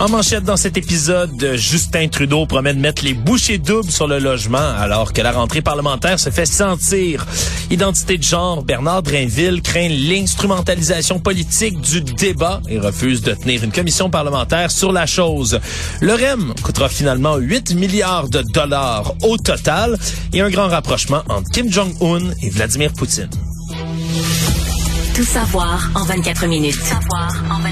En 0.00 0.08
manchette 0.08 0.44
dans 0.44 0.56
cet 0.56 0.76
épisode, 0.76 1.54
Justin 1.56 2.06
Trudeau 2.06 2.46
promet 2.46 2.72
de 2.72 2.78
mettre 2.78 3.04
les 3.04 3.14
bouchées 3.14 3.58
doubles 3.58 3.90
sur 3.90 4.06
le 4.06 4.20
logement 4.20 4.58
alors 4.78 5.12
que 5.12 5.20
la 5.20 5.32
rentrée 5.32 5.60
parlementaire 5.60 6.20
se 6.20 6.30
fait 6.30 6.46
sentir. 6.46 7.26
Identité 7.68 8.16
de 8.16 8.22
genre, 8.22 8.62
Bernard 8.62 9.02
Drainville 9.02 9.60
craint 9.60 9.88
l'instrumentalisation 9.88 11.18
politique 11.18 11.80
du 11.80 12.00
débat 12.00 12.60
et 12.68 12.78
refuse 12.78 13.22
de 13.22 13.34
tenir 13.34 13.64
une 13.64 13.72
commission 13.72 14.08
parlementaire 14.08 14.70
sur 14.70 14.92
la 14.92 15.04
chose. 15.04 15.58
Le 16.00 16.14
REM 16.14 16.54
coûtera 16.62 16.88
finalement 16.88 17.36
8 17.36 17.74
milliards 17.74 18.28
de 18.28 18.42
dollars 18.42 19.14
au 19.24 19.36
total 19.36 19.98
et 20.32 20.40
un 20.40 20.48
grand 20.48 20.68
rapprochement 20.68 21.22
entre 21.28 21.50
Kim 21.50 21.72
Jong-un 21.72 22.30
et 22.40 22.50
Vladimir 22.50 22.92
Poutine. 22.92 23.30
Tout 25.16 25.24
savoir 25.24 25.90
en 25.96 26.04
24 26.04 26.46
minutes. 26.46 26.78
Tout 26.78 26.84
savoir 26.84 27.28
en 27.50 27.58
24 27.58 27.62
minutes. 27.64 27.67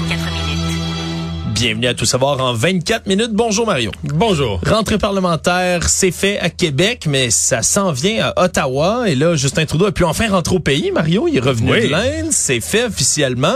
Bienvenue 1.59 1.87
à 1.87 1.93
Tout 1.95 2.05
savoir 2.05 2.39
en 2.39 2.53
24 2.53 3.07
minutes. 3.07 3.31
Bonjour 3.31 3.65
Mario. 3.65 3.89
Bonjour. 4.03 4.61
Rentrée 4.67 4.99
parlementaire, 4.99 5.89
c'est 5.89 6.11
fait 6.11 6.37
à 6.39 6.51
Québec, 6.51 7.05
mais 7.09 7.31
ça 7.31 7.63
s'en 7.63 7.91
vient 7.91 8.27
à 8.35 8.43
Ottawa. 8.43 9.05
Et 9.09 9.15
là, 9.15 9.35
Justin 9.35 9.65
Trudeau 9.65 9.85
a 9.87 9.91
pu 9.91 10.03
enfin 10.03 10.29
rentrer 10.29 10.55
au 10.55 10.59
pays. 10.59 10.91
Mario, 10.91 11.27
il 11.27 11.35
est 11.37 11.39
revenu 11.39 11.71
Oui. 11.71 11.81
de 11.83 11.87
l'Inde, 11.87 12.27
c'est 12.31 12.59
fait 12.59 12.85
officiellement. 12.85 13.55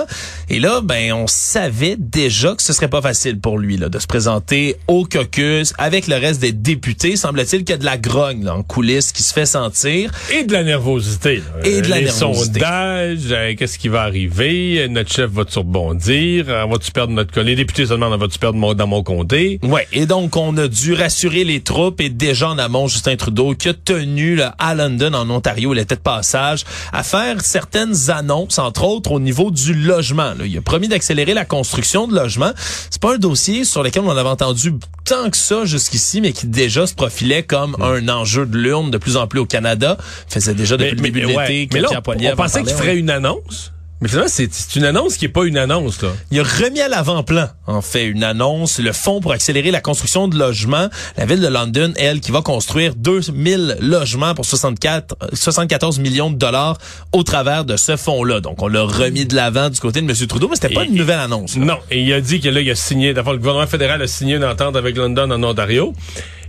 Et 0.50 0.60
là, 0.60 0.82
ben, 0.82 1.14
on 1.14 1.28
savait 1.28 1.96
déjà 1.98 2.56
que 2.56 2.64
ce 2.64 2.74
serait 2.74 2.88
pas 2.88 3.02
facile 3.04 3.40
pour 3.40 3.60
lui 3.60 3.78
là, 3.78 3.88
de 3.90 4.00
se 4.00 4.08
présenter 4.08 4.78
au 4.88 5.06
caucus 5.06 5.74
avec 5.78 6.08
le 6.08 6.16
reste 6.16 6.42
des 6.42 6.54
députés. 6.54 7.16
Semble-t-il 7.16 7.64
qu'il 7.64 7.70
y 7.70 7.74
a 7.74 7.78
de 7.78 7.86
la 7.86 7.98
grogne 8.00 8.44
là, 8.46 8.56
en 8.56 8.64
coulisses 8.64 9.12
qui 9.12 9.22
se 9.22 9.32
fait 9.34 9.46
sentir. 9.46 10.12
Et 10.34 10.44
de 10.44 10.54
la 10.54 10.64
nervosité. 10.64 11.38
là. 11.38 11.44
Et 11.70 11.82
de 11.82 11.88
la 11.88 12.00
Les 12.00 12.06
nervosité. 12.06 12.60
sondages, 12.62 13.20
euh, 13.32 13.54
qu'est-ce 13.56 13.78
qui 13.78 13.90
va 13.90 14.02
arriver? 14.02 14.88
Notre 14.90 15.14
chef 15.14 15.30
va-tu 15.30 15.60
rebondir? 15.60 16.46
Euh, 16.50 16.66
Va-tu 16.66 16.92
perdre 16.92 17.14
notre... 17.14 17.40
Les 17.42 17.56
députés 17.56 17.91
se 17.92 18.00
demandent, 18.00 18.20
va-tu 18.20 18.40
perdre 18.40 18.58
mon- 18.58 18.74
dans 18.74 18.88
mon 18.88 19.04
comté? 19.04 19.60
Ouais, 19.64 19.88
et 19.92 20.06
donc 20.06 20.36
on 20.38 20.56
a 20.58 20.68
dû 20.68 20.94
rassurer 20.94 21.44
les 21.44 21.62
troupes 21.62 22.02
et 22.02 22.10
déjà 22.10 22.50
en 22.50 22.58
amont 22.58 22.88
Justin 22.88 23.16
Trudeau 23.16 23.54
qui 23.54 23.70
a 23.70 23.74
tenu 23.74 24.36
là, 24.36 24.56
à 24.60 24.76
London 24.76 25.14
en 25.14 25.30
Ontario, 25.30 25.74
il 25.74 25.80
était 25.80 25.96
de 25.96 26.02
passage 26.02 26.64
à 26.94 27.04
faire 27.04 27.42
certaines 27.42 28.10
annonces 28.10 28.60
entre 28.60 28.84
autres 28.84 29.12
au 29.12 29.20
niveau 29.20 29.52
du 29.52 29.74
logement. 29.74 30.34
là. 30.38 30.46
Il 30.46 30.58
a 30.58 30.62
promis 30.62 30.88
d'accélérer 30.88 31.34
la 31.34 31.46
construction 31.46 32.08
de 32.08 32.16
logements. 32.16 32.52
C'est 32.90 33.02
pas 33.02 33.16
un 33.16 33.18
dossier 33.18 33.64
sur 33.66 33.84
lequel 33.84 34.04
on 34.04 34.10
avait 34.10 34.30
entendu 34.30 34.74
tant 35.06 35.30
que 35.30 35.38
ça 35.38 35.66
jusqu'ici 35.66 36.22
mais 36.22 36.32
qui 36.32 36.48
déjà 36.48 36.88
se 36.88 36.94
profilait 36.94 37.44
comme 37.44 37.76
un 37.82 38.08
enjeu 38.10 38.46
de 38.46 38.58
l'urne 38.58 38.92
de 38.92 38.98
plus 38.98 39.18
en 39.18 39.28
plus 39.28 39.40
au 39.40 39.46
Canada. 39.46 39.98
Faisait 40.28 40.54
déjà 40.54 40.78
depuis 40.78 40.96
le 40.96 41.02
début 41.02 41.22
de 41.22 41.26
ouais. 41.28 41.48
l'été 41.48 41.70
Mais 41.74 41.82
là, 41.82 41.90
on, 41.94 42.36
pensait 42.36 42.62
qu'il 42.64 42.70
ouais. 42.72 42.78
ferait 42.78 42.98
une 42.98 43.10
annonce? 43.10 43.72
Mais 44.02 44.08
finalement, 44.08 44.30
c'est 44.30 44.52
c'est 44.52 44.76
une 44.78 44.86
annonce 44.86 45.16
qui 45.18 45.26
est 45.26 45.30
pas 45.30 45.44
une 45.46 45.58
annonce, 45.58 46.02
là. 46.02 46.10
Il 46.32 46.40
a 46.40 46.44
remis 46.44 46.82
à 46.82 46.88
l'avant-plan, 46.88 47.48
en 47.68 47.82
fait, 47.82 48.06
une 48.06 48.24
annonce, 48.24 48.80
le 48.80 48.94
fonds 48.94 49.22
pour 49.22 49.32
accélérer 49.32 49.70
la 49.70 49.80
construction 49.80 50.28
de 50.28 50.38
logements. 50.38 50.88
La 51.18 51.26
ville 51.28 51.40
de 51.40 51.48
London, 51.48 51.94
elle, 51.98 52.20
qui 52.20 52.32
va 52.32 52.42
construire 52.42 52.96
2000 52.96 53.78
logements 53.80 54.34
pour 54.34 54.46
64, 54.46 55.16
euh, 55.22 55.28
74 55.34 56.00
millions 56.00 56.32
de 56.32 56.36
dollars 56.38 56.78
au 57.12 57.22
travers 57.24 57.64
de 57.64 57.78
ce 57.78 57.96
fonds-là. 57.96 58.40
Donc, 58.42 58.62
on 58.64 58.68
l'a 58.68 58.82
remis 58.82 59.26
de 59.26 59.36
l'avant 59.36 59.70
du 59.70 59.80
côté 59.80 60.02
de 60.02 60.10
M. 60.10 60.28
Trudeau, 60.28 60.48
mais 60.50 60.56
c'était 60.56 60.74
pas 60.74 60.84
Et- 60.84 60.88
une 60.88 60.96
nouvelle 60.96 61.20
annonce. 61.20 61.56
là. 61.56 61.66
Non. 61.66 61.78
Et 61.92 62.02
il 62.02 62.12
a 62.14 62.22
dit 62.22 62.40
que 62.42 62.50
là, 62.50 62.60
il 62.62 62.72
a 62.72 62.76
signé, 62.76 63.14
d'abord, 63.14 63.34
le 63.34 63.40
gouvernement 63.40 63.68
fédéral 63.68 64.02
a 64.02 64.08
signé 64.08 64.36
une 64.36 64.46
entente 64.46 64.76
avec 64.76 64.98
London 64.98 65.30
en 65.30 65.44
Ontario. 65.44 65.94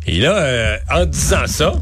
Et 0.06 0.18
là, 0.18 0.36
euh, 0.38 0.76
en 0.90 1.04
disant 1.04 1.46
ça, 1.46 1.74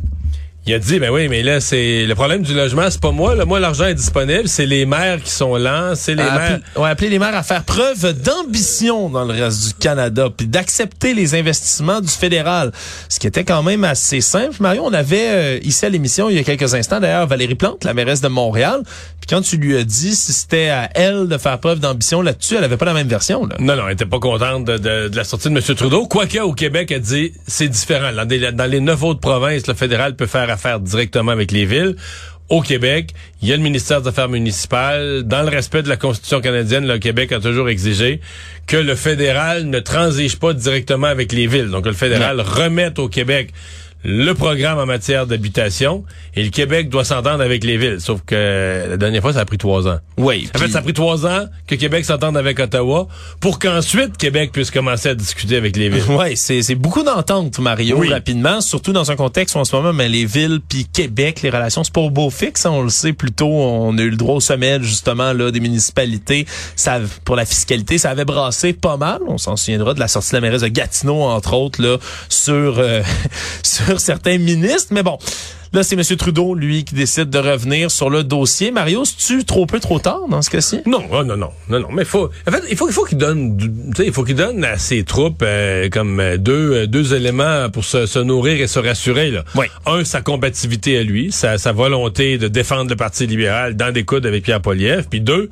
il 0.70 0.74
a 0.74 0.78
dit, 0.78 0.98
ben 1.00 1.10
oui, 1.10 1.28
mais 1.28 1.42
là, 1.42 1.60
c'est 1.60 2.06
le 2.06 2.14
problème 2.14 2.42
du 2.42 2.54
logement, 2.54 2.88
c'est 2.90 3.00
pas 3.00 3.10
moi. 3.10 3.34
Là, 3.34 3.44
moi, 3.44 3.60
l'argent 3.60 3.86
est 3.86 3.94
disponible. 3.94 4.48
C'est 4.48 4.66
les 4.66 4.86
maires 4.86 5.20
qui 5.22 5.30
sont 5.30 5.56
lents. 5.56 5.92
C'est 5.94 6.14
les 6.14 6.22
À 6.22 6.30
maires. 6.38 6.42
appeler, 6.56 6.82
ouais, 6.82 6.88
appeler 6.90 7.08
les 7.10 7.18
maires 7.18 7.34
à 7.36 7.42
faire 7.42 7.64
preuve 7.64 8.12
d'ambition 8.22 9.08
dans 9.10 9.24
le 9.24 9.32
reste 9.34 9.68
du 9.68 9.74
Canada, 9.74 10.28
puis 10.36 10.46
d'accepter 10.46 11.14
les 11.14 11.34
investissements 11.34 12.00
du 12.00 12.08
fédéral. 12.08 12.72
Ce 13.08 13.18
qui 13.18 13.26
était 13.26 13.44
quand 13.44 13.62
même 13.62 13.84
assez 13.84 14.20
simple. 14.20 14.56
Mario, 14.60 14.82
on 14.84 14.92
avait 14.92 15.28
euh, 15.28 15.58
ici 15.62 15.84
à 15.84 15.88
l'émission 15.88 16.28
il 16.30 16.36
y 16.36 16.38
a 16.38 16.44
quelques 16.44 16.74
instants, 16.74 17.00
d'ailleurs, 17.00 17.26
Valérie 17.26 17.54
Plante, 17.56 17.84
la 17.84 17.94
mairesse 17.94 18.20
de 18.20 18.28
Montréal. 18.28 18.82
Puis 18.84 19.26
quand 19.28 19.42
tu 19.42 19.56
lui 19.56 19.76
as 19.76 19.84
dit 19.84 20.14
si 20.14 20.32
c'était 20.32 20.68
à 20.70 20.88
elle 20.94 21.26
de 21.28 21.36
faire 21.38 21.58
preuve 21.58 21.80
d'ambition 21.80 22.22
là-dessus, 22.22 22.54
elle 22.56 22.64
avait 22.64 22.76
pas 22.76 22.86
la 22.86 22.94
même 22.94 23.08
version. 23.08 23.44
Là. 23.46 23.56
Non, 23.58 23.76
non, 23.76 23.82
elle 23.86 23.94
était 23.94 24.06
pas 24.06 24.18
contente 24.18 24.64
de, 24.64 24.78
de- 24.78 25.08
de 25.08 25.16
la 25.16 25.24
sortie 25.24 25.48
de 25.50 25.56
M. 25.56 25.62
Trudeau. 25.76 26.06
Quoique, 26.06 26.38
au 26.38 26.52
Québec, 26.52 26.90
elle 26.90 27.00
dit, 27.00 27.32
c'est 27.46 27.68
différent. 27.68 28.12
Dans, 28.12 28.24
des- 28.24 28.52
dans 28.52 28.70
les 28.70 28.80
neuf 28.80 29.02
autres 29.02 29.20
provinces, 29.20 29.66
le 29.66 29.74
fédéral 29.74 30.16
peut 30.16 30.26
faire 30.26 30.48
affaire 30.50 30.59
directement 30.80 31.32
avec 31.32 31.52
les 31.52 31.64
villes. 31.64 31.96
Au 32.48 32.62
Québec, 32.62 33.14
il 33.42 33.48
y 33.48 33.52
a 33.52 33.56
le 33.56 33.62
ministère 33.62 34.02
des 34.02 34.08
Affaires 34.08 34.28
municipales. 34.28 35.22
Dans 35.22 35.42
le 35.42 35.48
respect 35.48 35.84
de 35.84 35.88
la 35.88 35.96
Constitution 35.96 36.40
canadienne, 36.40 36.84
le 36.84 36.98
Québec 36.98 37.30
a 37.30 37.38
toujours 37.38 37.68
exigé 37.68 38.20
que 38.66 38.76
le 38.76 38.96
fédéral 38.96 39.66
ne 39.66 39.78
transige 39.78 40.36
pas 40.36 40.52
directement 40.52 41.06
avec 41.06 41.30
les 41.32 41.46
villes. 41.46 41.68
Donc, 41.68 41.86
le 41.86 41.92
fédéral 41.92 42.40
remette 42.40 42.98
au 42.98 43.08
Québec 43.08 43.52
le 44.04 44.32
programme 44.32 44.78
en 44.78 44.86
matière 44.86 45.26
d'habitation 45.26 46.04
et 46.34 46.42
le 46.42 46.50
Québec 46.50 46.88
doit 46.88 47.04
s'entendre 47.04 47.42
avec 47.42 47.64
les 47.64 47.76
villes. 47.76 48.00
Sauf 48.00 48.20
que 48.26 48.86
la 48.90 48.96
dernière 48.96 49.20
fois, 49.22 49.32
ça 49.34 49.40
a 49.40 49.44
pris 49.44 49.58
trois 49.58 49.86
ans. 49.88 49.98
Oui. 50.16 50.48
En 50.54 50.58
fait, 50.58 50.68
ça 50.68 50.78
a 50.78 50.82
pris 50.82 50.92
trois 50.94 51.26
ans 51.26 51.46
que 51.66 51.74
Québec 51.74 52.04
s'entende 52.04 52.36
avec 52.36 52.58
Ottawa 52.58 53.08
pour 53.40 53.58
qu'ensuite 53.58 54.16
Québec 54.16 54.52
puisse 54.52 54.70
commencer 54.70 55.10
à 55.10 55.14
discuter 55.14 55.56
avec 55.56 55.76
les 55.76 55.88
villes. 55.88 56.02
Ouais, 56.10 56.34
c'est 56.36 56.62
c'est 56.62 56.74
beaucoup 56.74 57.02
d'ententes, 57.02 57.58
Mario, 57.60 57.98
Oui. 57.98 58.08
rapidement, 58.08 58.60
surtout 58.60 58.92
dans 58.92 59.10
un 59.10 59.16
contexte 59.16 59.54
où 59.54 59.58
en 59.58 59.64
ce 59.64 59.74
moment, 59.76 59.94
ben, 59.94 60.10
les 60.10 60.24
villes 60.24 60.60
puis 60.66 60.86
Québec, 60.92 61.40
les 61.42 61.50
relations, 61.50 61.84
c'est 61.84 61.92
pas 61.92 62.00
au 62.00 62.10
beau 62.10 62.30
fixe, 62.30 62.66
hein, 62.66 62.70
on 62.72 62.82
le 62.82 62.88
sait 62.90 63.12
plutôt, 63.12 63.46
on 63.48 63.96
a 63.96 64.02
eu 64.02 64.10
le 64.10 64.16
droit 64.16 64.34
au 64.36 64.40
sommet, 64.40 64.78
justement, 64.82 65.32
là, 65.32 65.50
des 65.50 65.60
municipalités, 65.60 66.46
ça, 66.76 67.00
pour 67.24 67.36
la 67.36 67.44
fiscalité, 67.44 67.98
ça 67.98 68.10
avait 68.10 68.24
brassé 68.24 68.72
pas 68.72 68.96
mal, 68.96 69.20
on 69.28 69.38
s'en 69.38 69.56
souviendra 69.56 69.94
de 69.94 70.00
la 70.00 70.08
sortie 70.08 70.30
de 70.30 70.36
la 70.36 70.40
mairesse 70.40 70.62
de 70.62 70.68
Gatineau, 70.68 71.22
entre 71.22 71.54
autres, 71.54 71.80
là, 71.82 71.96
sur, 72.28 72.78
euh, 72.78 73.02
sur 73.62 73.89
certains 73.98 74.38
ministres, 74.38 74.88
mais 74.92 75.02
bon. 75.02 75.18
Là, 75.72 75.84
c'est 75.84 75.94
M. 75.94 76.02
Trudeau, 76.16 76.56
lui, 76.56 76.82
qui 76.82 76.96
décide 76.96 77.30
de 77.30 77.38
revenir 77.38 77.92
sur 77.92 78.10
le 78.10 78.24
dossier. 78.24 78.72
Mario, 78.72 79.04
c'est-tu 79.04 79.44
trop 79.44 79.66
peu, 79.66 79.78
trop 79.78 80.00
tard 80.00 80.22
dans 80.28 80.42
ce 80.42 80.50
cas-ci? 80.50 80.80
Non, 80.84 81.04
oh, 81.12 81.22
non, 81.22 81.36
non, 81.36 81.50
non, 81.68 81.78
non. 81.78 81.88
Mais 81.92 82.04
faut, 82.04 82.28
en 82.48 82.50
fait, 82.50 82.64
il 82.68 82.76
faut, 82.76 82.88
il 82.88 82.92
faut 82.92 83.04
qu'il 83.04 83.18
donne, 83.18 83.56
du- 83.56 83.68
tu 83.68 83.74
sais, 83.98 84.06
il 84.06 84.12
faut 84.12 84.24
qu'il 84.24 84.34
donne 84.34 84.64
à 84.64 84.78
ses 84.78 85.04
troupes 85.04 85.42
euh, 85.44 85.88
comme 85.88 86.18
euh, 86.18 86.38
deux, 86.38 86.72
euh, 86.72 86.86
deux 86.88 87.14
éléments 87.14 87.70
pour 87.70 87.84
se, 87.84 88.06
se 88.06 88.18
nourrir 88.18 88.60
et 88.60 88.66
se 88.66 88.80
rassurer. 88.80 89.30
Là. 89.30 89.44
Oui. 89.54 89.66
Un, 89.86 90.02
sa 90.04 90.22
combativité 90.22 90.98
à 90.98 91.04
lui, 91.04 91.30
sa, 91.30 91.56
sa 91.56 91.70
volonté 91.70 92.36
de 92.36 92.48
défendre 92.48 92.90
le 92.90 92.96
Parti 92.96 93.28
libéral 93.28 93.76
dans 93.76 93.92
des 93.92 94.02
coudes 94.02 94.26
avec 94.26 94.42
Pierre 94.42 94.60
Poliev. 94.62 95.06
Puis 95.08 95.20
deux, 95.20 95.50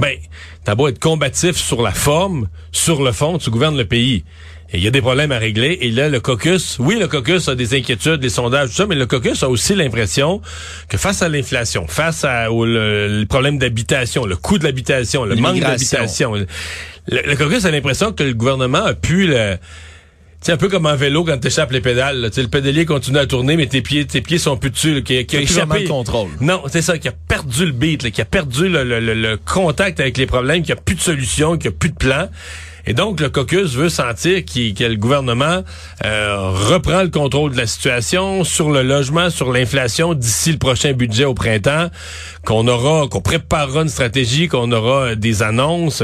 ben, 0.00 0.16
t'as 0.64 0.74
beau 0.74 0.88
être 0.88 0.98
combatif 0.98 1.56
sur 1.56 1.82
la 1.82 1.92
forme, 1.92 2.48
sur 2.72 3.02
le 3.02 3.12
fond, 3.12 3.36
tu 3.36 3.50
gouvernes 3.50 3.76
le 3.76 3.84
pays. 3.84 4.24
Et 4.70 4.76
il 4.78 4.84
y 4.84 4.86
a 4.86 4.90
des 4.90 5.00
problèmes 5.00 5.32
à 5.32 5.38
régler. 5.38 5.78
Et 5.80 5.90
là, 5.90 6.10
le 6.10 6.20
caucus, 6.20 6.76
oui, 6.78 6.98
le 6.98 7.08
caucus 7.08 7.48
a 7.48 7.54
des 7.54 7.74
inquiétudes, 7.74 8.16
des 8.20 8.28
sondages, 8.28 8.68
tout 8.68 8.74
ça, 8.76 8.86
mais 8.86 8.96
le 8.96 9.06
caucus 9.06 9.42
a 9.42 9.48
aussi 9.48 9.74
l'impression 9.74 10.42
que 10.90 10.98
face 10.98 11.22
à 11.22 11.28
l'inflation, 11.30 11.86
face 11.88 12.24
à, 12.24 12.52
au 12.52 12.66
le, 12.66 13.20
le 13.20 13.26
problème 13.26 13.58
d'habitation, 13.58 14.26
le 14.26 14.36
coût 14.36 14.58
de 14.58 14.64
l'habitation, 14.64 15.24
le 15.24 15.36
manque 15.40 15.54
d'habitation, 15.94 16.34
le, 16.34 16.46
le 17.08 17.34
caucus 17.36 17.64
a 17.64 17.70
l'impression 17.70 18.12
que 18.12 18.22
le 18.24 18.34
gouvernement 18.34 18.84
a 18.84 18.92
pu 18.94 19.26
le... 19.26 19.56
C'est 20.40 20.52
un 20.52 20.56
peu 20.56 20.68
comme 20.68 20.86
en 20.86 20.94
vélo 20.94 21.24
quand 21.24 21.36
t'échappes 21.38 21.72
les 21.72 21.80
pédales. 21.80 22.20
là. 22.20 22.28
Tu 22.30 22.36
sais, 22.36 22.42
le 22.42 22.48
pédalier 22.48 22.84
continue 22.84 23.18
à 23.18 23.26
tourner, 23.26 23.56
mais 23.56 23.66
tes 23.66 23.82
pieds, 23.82 24.06
tes 24.06 24.20
pieds 24.20 24.38
sont 24.38 24.56
plus 24.56 24.70
dessus. 24.70 24.94
là, 24.94 25.00
qui, 25.00 25.26
qui 25.26 25.36
a 25.36 25.40
de 25.40 25.46
contrôle. 25.66 25.82
Non, 26.40 26.62
c'est 26.70 26.80
ça, 26.82 26.96
qui 26.96 27.08
a 27.08 27.12
perdu 27.26 27.66
le 27.66 27.72
beat, 27.72 28.04
là, 28.04 28.10
qui 28.12 28.20
a 28.20 28.24
perdu 28.24 28.68
le, 28.68 28.84
le- 28.84 29.00
le- 29.00 29.14
le 29.14 29.36
contact 29.36 29.98
avec 29.98 30.16
les 30.16 30.26
problèmes, 30.26 30.62
qui 30.62 30.70
a 30.70 30.76
plus 30.76 30.94
de 30.94 31.00
solution, 31.00 31.56
qui 31.58 31.66
a 31.66 31.72
plus 31.72 31.88
de 31.90 31.96
plan. 31.96 32.28
Et 32.86 32.94
donc, 32.94 33.20
le 33.20 33.28
caucus 33.28 33.74
veut 33.74 33.88
sentir 33.90 34.44
qu'il- 34.44 34.74
que 34.74 34.84
le 34.84 34.96
gouvernement 34.96 35.62
euh, 36.04 36.36
reprend 36.68 37.02
le 37.02 37.08
contrôle 37.08 37.52
de 37.52 37.56
la 37.58 37.66
situation 37.66 38.44
sur 38.44 38.70
le 38.70 38.82
logement, 38.82 39.28
sur 39.30 39.52
l'inflation 39.52 40.14
d'ici 40.14 40.52
le 40.52 40.58
prochain 40.58 40.92
budget 40.92 41.24
au 41.24 41.34
printemps, 41.34 41.88
qu'on 42.44 42.66
aura, 42.68 43.06
qu'on 43.08 43.20
préparera 43.20 43.82
une 43.82 43.88
stratégie, 43.88 44.48
qu'on 44.48 44.70
aura 44.72 45.08
euh, 45.08 45.14
des 45.16 45.42
annonces. 45.42 46.02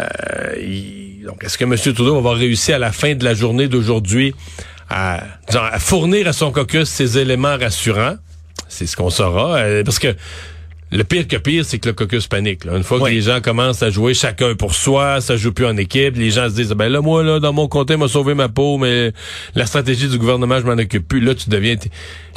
Euh, 0.00 1.24
donc, 1.26 1.42
est-ce 1.44 1.56
que 1.58 1.64
M. 1.64 1.76
Trudeau 1.76 2.12
va 2.12 2.18
avoir 2.18 2.36
réussi 2.36 2.72
à 2.72 2.78
la 2.78 2.92
fin 2.92 3.14
de 3.14 3.24
la 3.24 3.34
journée 3.34 3.68
d'aujourd'hui 3.68 4.34
à 4.90 5.20
fournir 5.78 6.26
à 6.28 6.32
son 6.32 6.50
caucus 6.52 6.88
ces 6.88 7.18
éléments 7.18 7.56
rassurants? 7.58 8.16
C'est 8.68 8.86
ce 8.86 8.96
qu'on 8.96 9.10
saura. 9.10 9.56
euh, 9.58 9.82
parce 9.84 9.98
que 9.98 10.14
le 10.90 11.04
pire 11.04 11.28
que 11.28 11.36
pire, 11.36 11.64
c'est 11.66 11.78
que 11.78 11.88
le 11.88 11.92
caucus 11.92 12.26
panique. 12.26 12.64
Là. 12.64 12.76
Une 12.76 12.82
fois 12.82 12.98
que 12.98 13.06
les 13.06 13.20
gens 13.20 13.40
commencent 13.40 13.82
à 13.82 13.90
jouer 13.90 14.14
chacun 14.14 14.54
pour 14.54 14.74
soi, 14.74 15.20
ça 15.20 15.36
joue 15.36 15.52
plus 15.52 15.66
en 15.66 15.76
équipe, 15.76 16.16
les 16.16 16.30
gens 16.30 16.48
se 16.48 16.54
disent 16.54 16.70
ben 16.70 16.88
là 16.88 17.00
moi 17.00 17.22
là 17.22 17.40
dans 17.40 17.52
mon 17.52 17.68
comté 17.68 17.96
m'a 17.96 18.08
sauvé 18.08 18.34
ma 18.34 18.48
peau, 18.48 18.78
mais 18.78 19.12
la 19.54 19.66
stratégie 19.66 20.08
du 20.08 20.18
gouvernement 20.18 20.58
je 20.60 20.64
m'en 20.64 20.72
occupe 20.72 21.06
plus. 21.06 21.20
Là 21.20 21.34
tu 21.34 21.50
deviens 21.50 21.76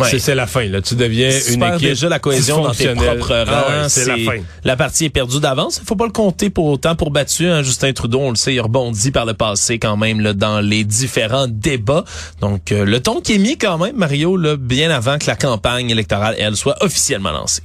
c'est 0.04 0.36
la 0.36 0.48
fin. 0.48 0.66
Là 0.66 0.82
tu 0.82 0.96
deviens 0.96 1.30
une 1.30 1.64
équipe 1.64 1.90
déjà 1.90 2.10
la 2.10 2.20
cohésion 2.20 2.62
dans 2.62 2.74
tes 2.74 2.94
propres 2.94 3.46
ah 3.48 3.62
rangs. 3.62 3.90
c'est 3.90 4.06
la 4.06 4.18
fin. 4.18 4.42
La 4.64 4.76
partie 4.76 5.06
est 5.06 5.10
perdue 5.10 5.40
d'avance. 5.40 5.80
Il 5.82 5.86
faut 5.86 5.96
pas 5.96 6.06
le 6.06 6.12
compter 6.12 6.50
pour 6.50 6.66
autant 6.66 6.96
pour 6.96 7.12
battu. 7.12 7.48
Hein. 7.48 7.64
Justin 7.64 7.94
Trudeau, 7.94 8.20
on 8.20 8.30
le 8.32 8.36
sait, 8.36 8.54
il 8.54 8.62
rebondit 8.62 9.12
par 9.12 9.26
le 9.26 9.34
passé 9.34 9.80
quand 9.80 9.98
même 9.98 10.20
là, 10.20 10.34
dans 10.34 10.60
les 10.60 10.84
différents 10.84 11.48
débats. 11.48 12.04
Donc 12.42 12.72
euh, 12.72 12.86
le 12.86 13.00
ton 13.00 13.22
qui 13.22 13.36
est 13.36 13.38
mis 13.38 13.58
quand 13.58 13.78
même 13.78 13.96
Mario 13.96 14.36
là, 14.36 14.58
bien 14.58 14.92
avant 14.92 15.18
que 15.18 15.28
la 15.28 15.36
campagne 15.36 15.90
électorale 15.90 16.36
elle 16.38 16.56
soit 16.56 16.76
officiellement 16.84 17.32
lancée. 17.32 17.62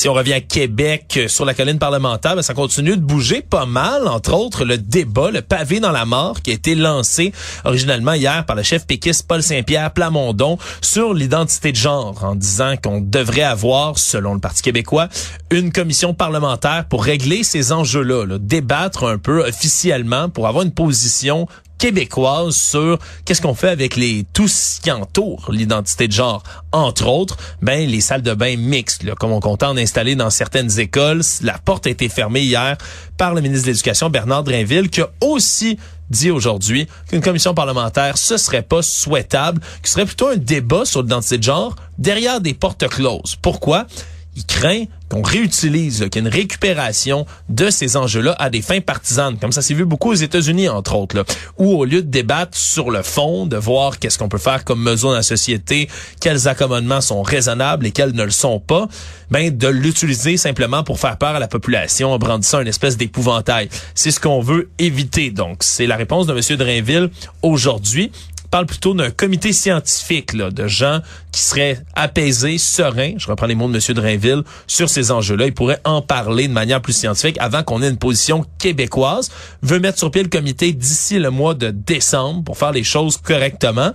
Si 0.00 0.08
on 0.08 0.14
revient 0.14 0.32
à 0.32 0.40
Québec 0.40 1.12
euh, 1.18 1.28
sur 1.28 1.44
la 1.44 1.52
colline 1.52 1.78
parlementaire, 1.78 2.34
ben, 2.34 2.40
ça 2.40 2.54
continue 2.54 2.96
de 2.96 3.02
bouger 3.02 3.42
pas 3.42 3.66
mal. 3.66 4.08
Entre 4.08 4.32
autres, 4.32 4.64
le 4.64 4.78
débat, 4.78 5.30
le 5.30 5.42
pavé 5.42 5.78
dans 5.78 5.90
la 5.90 6.06
mort, 6.06 6.40
qui 6.40 6.52
a 6.52 6.54
été 6.54 6.74
lancé 6.74 7.34
originalement 7.66 8.14
hier 8.14 8.46
par 8.46 8.56
le 8.56 8.62
chef 8.62 8.86
péquiste 8.86 9.26
Paul 9.28 9.42
Saint-Pierre 9.42 9.92
Plamondon 9.92 10.56
sur 10.80 11.12
l'identité 11.12 11.72
de 11.72 11.76
genre, 11.76 12.24
en 12.24 12.34
disant 12.34 12.76
qu'on 12.82 13.02
devrait 13.02 13.42
avoir, 13.42 13.98
selon 13.98 14.32
le 14.32 14.40
Parti 14.40 14.62
québécois, 14.62 15.10
une 15.50 15.70
commission 15.70 16.14
parlementaire 16.14 16.86
pour 16.88 17.04
régler 17.04 17.44
ces 17.44 17.70
enjeux-là, 17.70 18.24
là, 18.24 18.38
débattre 18.38 19.04
un 19.04 19.18
peu 19.18 19.46
officiellement 19.46 20.30
pour 20.30 20.48
avoir 20.48 20.64
une 20.64 20.72
position 20.72 21.46
québécoise 21.80 22.54
sur 22.54 22.98
qu'est-ce 23.24 23.40
qu'on 23.40 23.54
fait 23.54 23.70
avec 23.70 23.96
les 23.96 24.26
tout 24.34 24.48
ce 24.48 24.80
qui 24.80 24.90
entoure 24.90 25.50
l'identité 25.50 26.08
de 26.08 26.12
genre. 26.12 26.42
Entre 26.72 27.06
autres, 27.08 27.38
ben 27.62 27.88
les 27.88 28.02
salles 28.02 28.20
de 28.20 28.34
bain 28.34 28.56
mixtes, 28.58 29.02
là, 29.02 29.14
comme 29.14 29.32
on 29.32 29.40
compte 29.40 29.62
en 29.62 29.76
installer 29.78 30.14
dans 30.14 30.28
certaines 30.28 30.78
écoles. 30.78 31.22
La 31.40 31.56
porte 31.56 31.86
a 31.86 31.90
été 31.90 32.10
fermée 32.10 32.42
hier 32.42 32.76
par 33.16 33.34
le 33.34 33.40
ministre 33.40 33.66
de 33.66 33.70
l'Éducation, 33.72 34.10
Bernard 34.10 34.44
Drainville, 34.44 34.90
qui 34.90 35.00
a 35.00 35.08
aussi 35.22 35.78
dit 36.10 36.30
aujourd'hui 36.30 36.86
qu'une 37.08 37.22
commission 37.22 37.54
parlementaire, 37.54 38.18
ce 38.18 38.36
serait 38.36 38.62
pas 38.62 38.82
souhaitable, 38.82 39.60
que 39.82 39.88
ce 39.88 39.94
serait 39.94 40.06
plutôt 40.06 40.28
un 40.28 40.36
débat 40.36 40.84
sur 40.84 41.02
l'identité 41.02 41.38
de 41.38 41.44
genre 41.44 41.76
derrière 41.96 42.42
des 42.42 42.52
portes 42.52 42.86
closes. 42.88 43.36
Pourquoi? 43.40 43.86
Il 44.40 44.46
craint 44.46 44.84
qu'on 45.10 45.22
réutilise, 45.22 46.06
qu'il 46.10 46.22
y 46.22 46.24
ait 46.24 46.28
une 46.28 46.34
récupération 46.34 47.26
de 47.48 47.68
ces 47.68 47.96
enjeux-là 47.96 48.36
à 48.38 48.48
des 48.48 48.62
fins 48.62 48.80
partisanes, 48.80 49.38
comme 49.38 49.50
ça 49.50 49.60
s'est 49.60 49.74
vu 49.74 49.84
beaucoup 49.84 50.10
aux 50.10 50.14
États-Unis, 50.14 50.68
entre 50.68 50.94
autres, 50.94 51.16
là, 51.16 51.24
où 51.58 51.72
au 51.72 51.84
lieu 51.84 52.02
de 52.02 52.08
débattre 52.08 52.56
sur 52.56 52.90
le 52.90 53.02
fond, 53.02 53.46
de 53.46 53.56
voir 53.56 53.98
qu'est-ce 53.98 54.18
qu'on 54.18 54.28
peut 54.28 54.38
faire 54.38 54.64
comme 54.64 54.80
mesure 54.80 55.10
dans 55.10 55.16
la 55.16 55.22
société, 55.22 55.88
quels 56.20 56.46
accommodements 56.46 57.00
sont 57.00 57.22
raisonnables 57.22 57.86
et 57.86 57.90
quels 57.90 58.12
ne 58.12 58.22
le 58.22 58.30
sont 58.30 58.60
pas, 58.60 58.86
ben 59.32 59.56
de 59.56 59.68
l'utiliser 59.68 60.36
simplement 60.36 60.84
pour 60.84 61.00
faire 61.00 61.16
peur 61.18 61.34
à 61.34 61.38
la 61.40 61.48
population 61.48 62.12
en 62.12 62.18
brandissant 62.18 62.60
une 62.60 62.68
espèce 62.68 62.96
d'épouvantail. 62.96 63.68
C'est 63.96 64.12
ce 64.12 64.20
qu'on 64.20 64.40
veut 64.40 64.70
éviter. 64.78 65.30
Donc, 65.30 65.58
c'est 65.60 65.86
la 65.86 65.96
réponse 65.96 66.26
de 66.26 66.32
M. 66.32 66.56
Drainville 66.56 67.10
aujourd'hui 67.42 68.12
parle 68.50 68.66
plutôt 68.66 68.94
d'un 68.94 69.10
comité 69.10 69.52
scientifique 69.52 70.32
là, 70.32 70.50
de 70.50 70.66
gens 70.66 71.00
qui 71.32 71.40
seraient 71.40 71.78
apaisés, 71.94 72.58
sereins, 72.58 73.14
je 73.16 73.28
reprends 73.28 73.46
les 73.46 73.54
mots 73.54 73.68
de 73.68 73.74
M. 73.74 73.94
Drainville, 73.94 74.42
sur 74.66 74.88
ces 74.88 75.10
enjeux-là. 75.10 75.46
Il 75.46 75.54
pourrait 75.54 75.80
en 75.84 76.02
parler 76.02 76.48
de 76.48 76.52
manière 76.52 76.82
plus 76.82 76.92
scientifique 76.92 77.36
avant 77.38 77.62
qu'on 77.62 77.82
ait 77.82 77.88
une 77.88 77.96
position 77.96 78.44
québécoise. 78.58 79.30
Veut 79.62 79.78
mettre 79.78 79.98
sur 79.98 80.10
pied 80.10 80.22
le 80.22 80.28
comité 80.28 80.72
d'ici 80.72 81.18
le 81.18 81.30
mois 81.30 81.54
de 81.54 81.70
décembre 81.70 82.42
pour 82.44 82.58
faire 82.58 82.72
les 82.72 82.84
choses 82.84 83.16
correctement. 83.16 83.92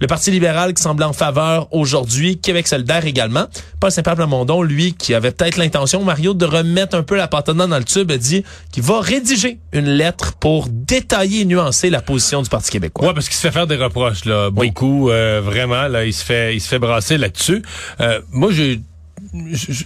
Le 0.00 0.06
Parti 0.06 0.30
libéral 0.30 0.74
qui 0.74 0.82
semblait 0.82 1.04
en 1.04 1.12
faveur 1.12 1.66
aujourd'hui, 1.72 2.38
Québec 2.38 2.68
solidaire 2.68 3.04
également. 3.04 3.46
Paul 3.80 3.90
Saint-Pierre 3.90 4.14
Plamondon, 4.14 4.62
lui, 4.62 4.94
qui 4.94 5.12
avait 5.12 5.32
peut-être 5.32 5.56
l'intention, 5.56 6.04
Mario, 6.04 6.34
de 6.34 6.44
remettre 6.44 6.96
un 6.96 7.02
peu 7.02 7.16
la 7.16 7.26
patate 7.26 7.56
dans 7.56 7.66
le 7.66 7.84
tube, 7.84 8.10
a 8.12 8.16
dit 8.16 8.44
qu'il 8.70 8.84
va 8.84 9.00
rédiger 9.00 9.58
une 9.72 9.88
lettre 9.88 10.34
pour 10.34 10.68
détailler 10.68 11.40
et 11.40 11.44
nuancer 11.44 11.90
la 11.90 12.00
position 12.00 12.42
du 12.42 12.48
Parti 12.48 12.70
québécois. 12.70 13.08
Ouais, 13.08 13.14
parce 13.14 13.26
qu'il 13.26 13.36
se 13.36 13.40
fait 13.40 13.52
faire 13.52 13.66
des 13.66 13.76
reproches, 13.76 14.24
là. 14.24 14.50
Beaucoup, 14.50 15.10
euh, 15.10 15.40
vraiment, 15.42 15.88
là, 15.88 16.04
il 16.04 16.14
se 16.14 16.24
fait, 16.24 16.54
il 16.54 16.60
se 16.60 16.68
fait 16.68 16.78
brasser 16.78 17.18
là-dessus. 17.18 17.62
Euh, 18.00 18.20
moi, 18.30 18.52
j'ai 18.52 18.80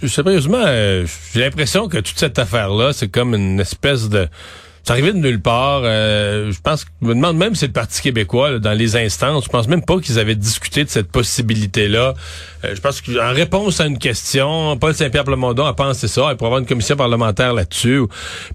sérieusement, 0.07 0.61
euh, 0.63 1.05
j'ai 1.33 1.39
l'impression 1.39 1.87
que 1.87 1.97
toute 1.97 2.19
cette 2.19 2.37
affaire-là, 2.37 2.93
c'est 2.93 3.07
comme 3.07 3.33
une 3.33 3.59
espèce 3.59 4.09
de 4.09 4.27
c'est 4.83 4.91
arrivé 4.91 5.13
de 5.13 5.17
nulle 5.17 5.41
part. 5.41 5.81
Euh, 5.85 6.51
je 6.51 6.59
pense, 6.59 6.85
je 7.01 7.07
me 7.07 7.15
demande 7.15 7.37
même 7.37 7.55
si 7.55 7.65
le 7.65 7.71
Parti 7.71 8.01
québécois 8.01 8.59
dans 8.59 8.73
les 8.73 8.97
instances. 8.97 9.45
Je 9.45 9.49
pense 9.49 9.69
même 9.69 9.83
pas 9.83 9.99
qu'ils 9.99 10.19
avaient 10.19 10.35
discuté 10.35 10.83
de 10.83 10.89
cette 10.89 11.09
possibilité-là. 11.09 12.13
Euh, 12.65 12.75
je 12.75 12.81
pense 12.81 12.99
qu'en 12.99 13.31
réponse 13.31 13.79
à 13.79 13.85
une 13.85 13.97
question, 13.97 14.75
Paul 14.77 14.93
Saint-Pierre 14.93 15.23
Plamondon 15.23 15.65
a 15.65 15.73
pensé 15.73 16.09
ça. 16.09 16.27
Il 16.31 16.35
pourrait 16.35 16.47
avoir 16.47 16.59
une 16.59 16.65
commission 16.65 16.97
parlementaire 16.97 17.53
là-dessus. 17.53 18.01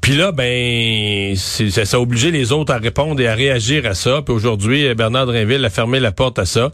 Puis 0.03 0.17
là, 0.17 0.31
ben, 0.31 1.35
ça, 1.35 1.87
ça 1.87 1.97
a 1.97 2.01
obligé 2.01 2.31
les 2.31 2.53
autres 2.53 2.75
à 2.75 2.79
répondre 2.79 3.19
et 3.23 3.27
à 3.27 3.35
réagir 3.35 3.87
à 3.87 3.95
ça. 3.95 4.21
Puis 4.21 4.35
aujourd'hui, 4.35 4.95
Bernard 4.95 5.27
Drinville 5.27 5.65
a 5.65 5.71
fermé 5.71 5.99
la 5.99 6.13
porte 6.13 6.39
à 6.39 6.45
ça. 6.45 6.73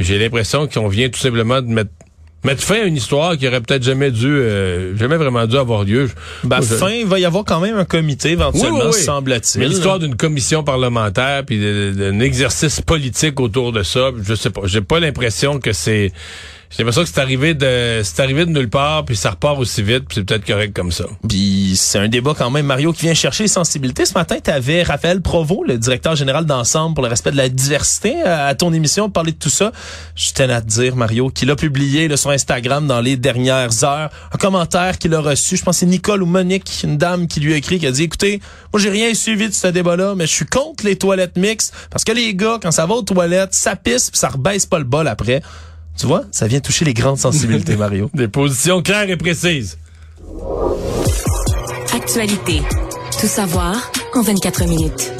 J'ai 0.00 0.18
l'impression 0.18 0.66
qu'on 0.66 0.88
vient 0.88 1.08
tout 1.08 1.20
simplement 1.20 1.62
de 1.62 1.68
mettre 1.68 1.90
mettre 2.44 2.62
fin 2.62 2.76
à 2.76 2.84
une 2.84 2.96
histoire 2.96 3.36
qui 3.36 3.46
aurait 3.48 3.60
peut-être 3.60 3.82
jamais 3.82 4.10
dû, 4.10 4.26
euh, 4.26 4.96
jamais 4.96 5.16
vraiment 5.16 5.46
dû 5.46 5.56
avoir 5.56 5.84
lieu. 5.84 6.08
Ben, 6.44 6.62
fin, 6.62 6.90
il 6.90 7.06
va 7.06 7.18
y 7.18 7.24
avoir 7.24 7.44
quand 7.44 7.60
même 7.60 7.76
un 7.76 7.84
comité 7.84 8.30
éventuellement, 8.30 8.92
semble-t-il. 8.92 9.60
Mais 9.60 9.68
l'histoire 9.68 9.98
d'une 9.98 10.16
commission 10.16 10.62
parlementaire 10.62 11.44
puis 11.44 11.58
d'un 11.94 12.20
exercice 12.20 12.80
politique 12.80 13.40
autour 13.40 13.72
de 13.72 13.82
ça, 13.82 14.10
je 14.22 14.34
sais 14.34 14.50
pas. 14.50 14.62
J'ai 14.64 14.80
pas 14.80 15.00
l'impression 15.00 15.58
que 15.58 15.72
c'est 15.72 16.12
j'ai 16.70 16.82
l'impression 16.82 17.02
que 17.02 17.08
c'est 17.08 17.20
arrivé 17.20 17.54
de 17.54 18.02
c'est 18.04 18.20
arrivé 18.20 18.44
de 18.44 18.50
nulle 18.50 18.68
part 18.68 19.04
puis 19.06 19.16
ça 19.16 19.30
repart 19.30 19.58
aussi 19.58 19.82
vite 19.82 20.04
puis 20.06 20.16
c'est 20.16 20.24
peut-être 20.24 20.46
correct 20.46 20.76
comme 20.76 20.92
ça. 20.92 21.04
Puis 21.26 21.72
c'est 21.76 21.98
un 21.98 22.08
débat 22.08 22.34
quand 22.36 22.50
même 22.50 22.66
Mario 22.66 22.92
qui 22.92 23.02
vient 23.02 23.14
chercher 23.14 23.44
les 23.44 23.48
sensibilités. 23.48 24.04
Ce 24.04 24.12
matin, 24.12 24.36
tu 24.42 24.50
avais 24.50 24.82
Raphaël 24.82 25.22
Provo, 25.22 25.64
le 25.64 25.78
directeur 25.78 26.14
général 26.14 26.44
d'ensemble 26.44 26.94
pour 26.94 27.02
le 27.02 27.10
respect 27.10 27.30
de 27.30 27.38
la 27.38 27.48
diversité 27.48 28.22
à 28.22 28.54
ton 28.54 28.72
émission 28.72 29.08
parler 29.08 29.32
de 29.32 29.38
tout 29.38 29.48
ça. 29.48 29.72
Je 30.14 30.32
tenais 30.32 30.52
à 30.52 30.60
te 30.60 30.66
dire 30.66 30.94
Mario 30.94 31.30
qu'il 31.30 31.50
a 31.50 31.56
publié 31.56 32.06
là, 32.06 32.18
sur 32.18 32.30
Instagram 32.30 32.86
dans 32.86 33.00
les 33.00 33.16
dernières 33.16 33.84
heures 33.84 34.10
un 34.32 34.38
commentaire 34.38 34.98
qu'il 34.98 35.14
a 35.14 35.20
reçu, 35.20 35.56
je 35.56 35.64
pense 35.64 35.76
que 35.76 35.80
c'est 35.80 35.86
Nicole 35.86 36.22
ou 36.22 36.26
Monique, 36.26 36.70
une 36.84 36.98
dame 36.98 37.28
qui 37.28 37.40
lui 37.40 37.54
a 37.54 37.56
écrit 37.56 37.78
qui 37.78 37.86
a 37.86 37.90
dit 37.90 38.02
écoutez, 38.02 38.40
moi 38.72 38.80
j'ai 38.80 38.90
rien 38.90 39.14
suivi 39.14 39.48
de 39.48 39.54
ce 39.54 39.68
débat-là, 39.68 40.14
mais 40.14 40.26
je 40.26 40.32
suis 40.32 40.46
contre 40.46 40.84
les 40.84 40.96
toilettes 40.96 41.36
mixtes 41.36 41.74
parce 41.90 42.04
que 42.04 42.12
les 42.12 42.34
gars 42.34 42.58
quand 42.60 42.72
ça 42.72 42.84
va 42.84 42.94
aux 42.94 43.02
toilettes, 43.02 43.54
ça 43.54 43.74
pisse 43.74 44.10
puis 44.10 44.18
ça 44.18 44.28
rebaisse 44.28 44.66
pas 44.66 44.78
le 44.78 44.84
bol 44.84 45.08
après. 45.08 45.40
Tu 45.98 46.06
vois, 46.06 46.22
ça 46.30 46.46
vient 46.46 46.60
toucher 46.60 46.84
les 46.84 46.94
grandes 46.94 47.18
sensibilités, 47.18 47.76
Mario. 47.76 48.10
Des 48.14 48.28
positions 48.28 48.82
claires 48.82 49.10
et 49.10 49.16
précises. 49.16 49.78
Actualité. 51.92 52.62
Tout 53.20 53.26
savoir 53.26 53.90
en 54.14 54.22
24 54.22 54.64
minutes. 54.66 55.12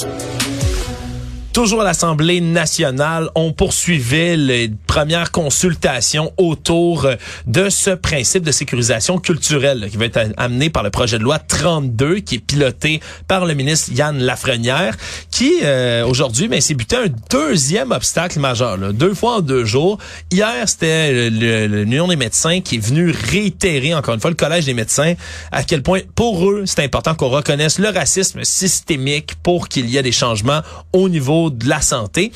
Toujours 1.58 1.80
à 1.80 1.84
l'Assemblée 1.84 2.40
nationale, 2.40 3.30
on 3.34 3.52
poursuivait 3.52 4.36
les 4.36 4.70
premières 4.86 5.32
consultations 5.32 6.32
autour 6.36 7.08
de 7.48 7.68
ce 7.68 7.90
principe 7.90 8.44
de 8.44 8.52
sécurisation 8.52 9.18
culturelle 9.18 9.88
qui 9.90 9.96
va 9.96 10.04
être 10.04 10.20
amené 10.36 10.70
par 10.70 10.84
le 10.84 10.90
projet 10.90 11.18
de 11.18 11.24
loi 11.24 11.40
32 11.40 12.20
qui 12.20 12.36
est 12.36 12.38
piloté 12.38 13.00
par 13.26 13.44
le 13.44 13.54
ministre 13.54 13.90
Yann 13.92 14.18
Lafrenière 14.18 14.94
qui 15.38 15.60
euh, 15.62 16.04
aujourd'hui 16.04 16.48
ben, 16.48 16.60
s'est 16.60 16.74
buté 16.74 16.96
un 16.96 17.06
deuxième 17.30 17.92
obstacle 17.92 18.40
majeur, 18.40 18.76
là, 18.76 18.90
deux 18.90 19.14
fois 19.14 19.36
en 19.36 19.40
deux 19.40 19.64
jours. 19.64 19.96
Hier, 20.32 20.68
c'était 20.68 21.30
l'Union 21.30 22.08
des 22.08 22.16
médecins 22.16 22.60
qui 22.60 22.74
est 22.74 22.80
venu 22.80 23.12
réitérer 23.12 23.94
encore 23.94 24.14
une 24.14 24.20
fois 24.20 24.30
le 24.30 24.36
Collège 24.36 24.64
des 24.64 24.74
médecins 24.74 25.14
à 25.52 25.62
quel 25.62 25.84
point 25.84 26.00
pour 26.16 26.50
eux 26.50 26.64
c'est 26.66 26.82
important 26.82 27.14
qu'on 27.14 27.28
reconnaisse 27.28 27.78
le 27.78 27.88
racisme 27.88 28.42
systémique 28.42 29.36
pour 29.44 29.68
qu'il 29.68 29.88
y 29.88 29.96
ait 29.96 30.02
des 30.02 30.10
changements 30.10 30.62
au 30.92 31.08
niveau 31.08 31.50
de 31.50 31.68
la 31.68 31.82
santé. 31.82 32.32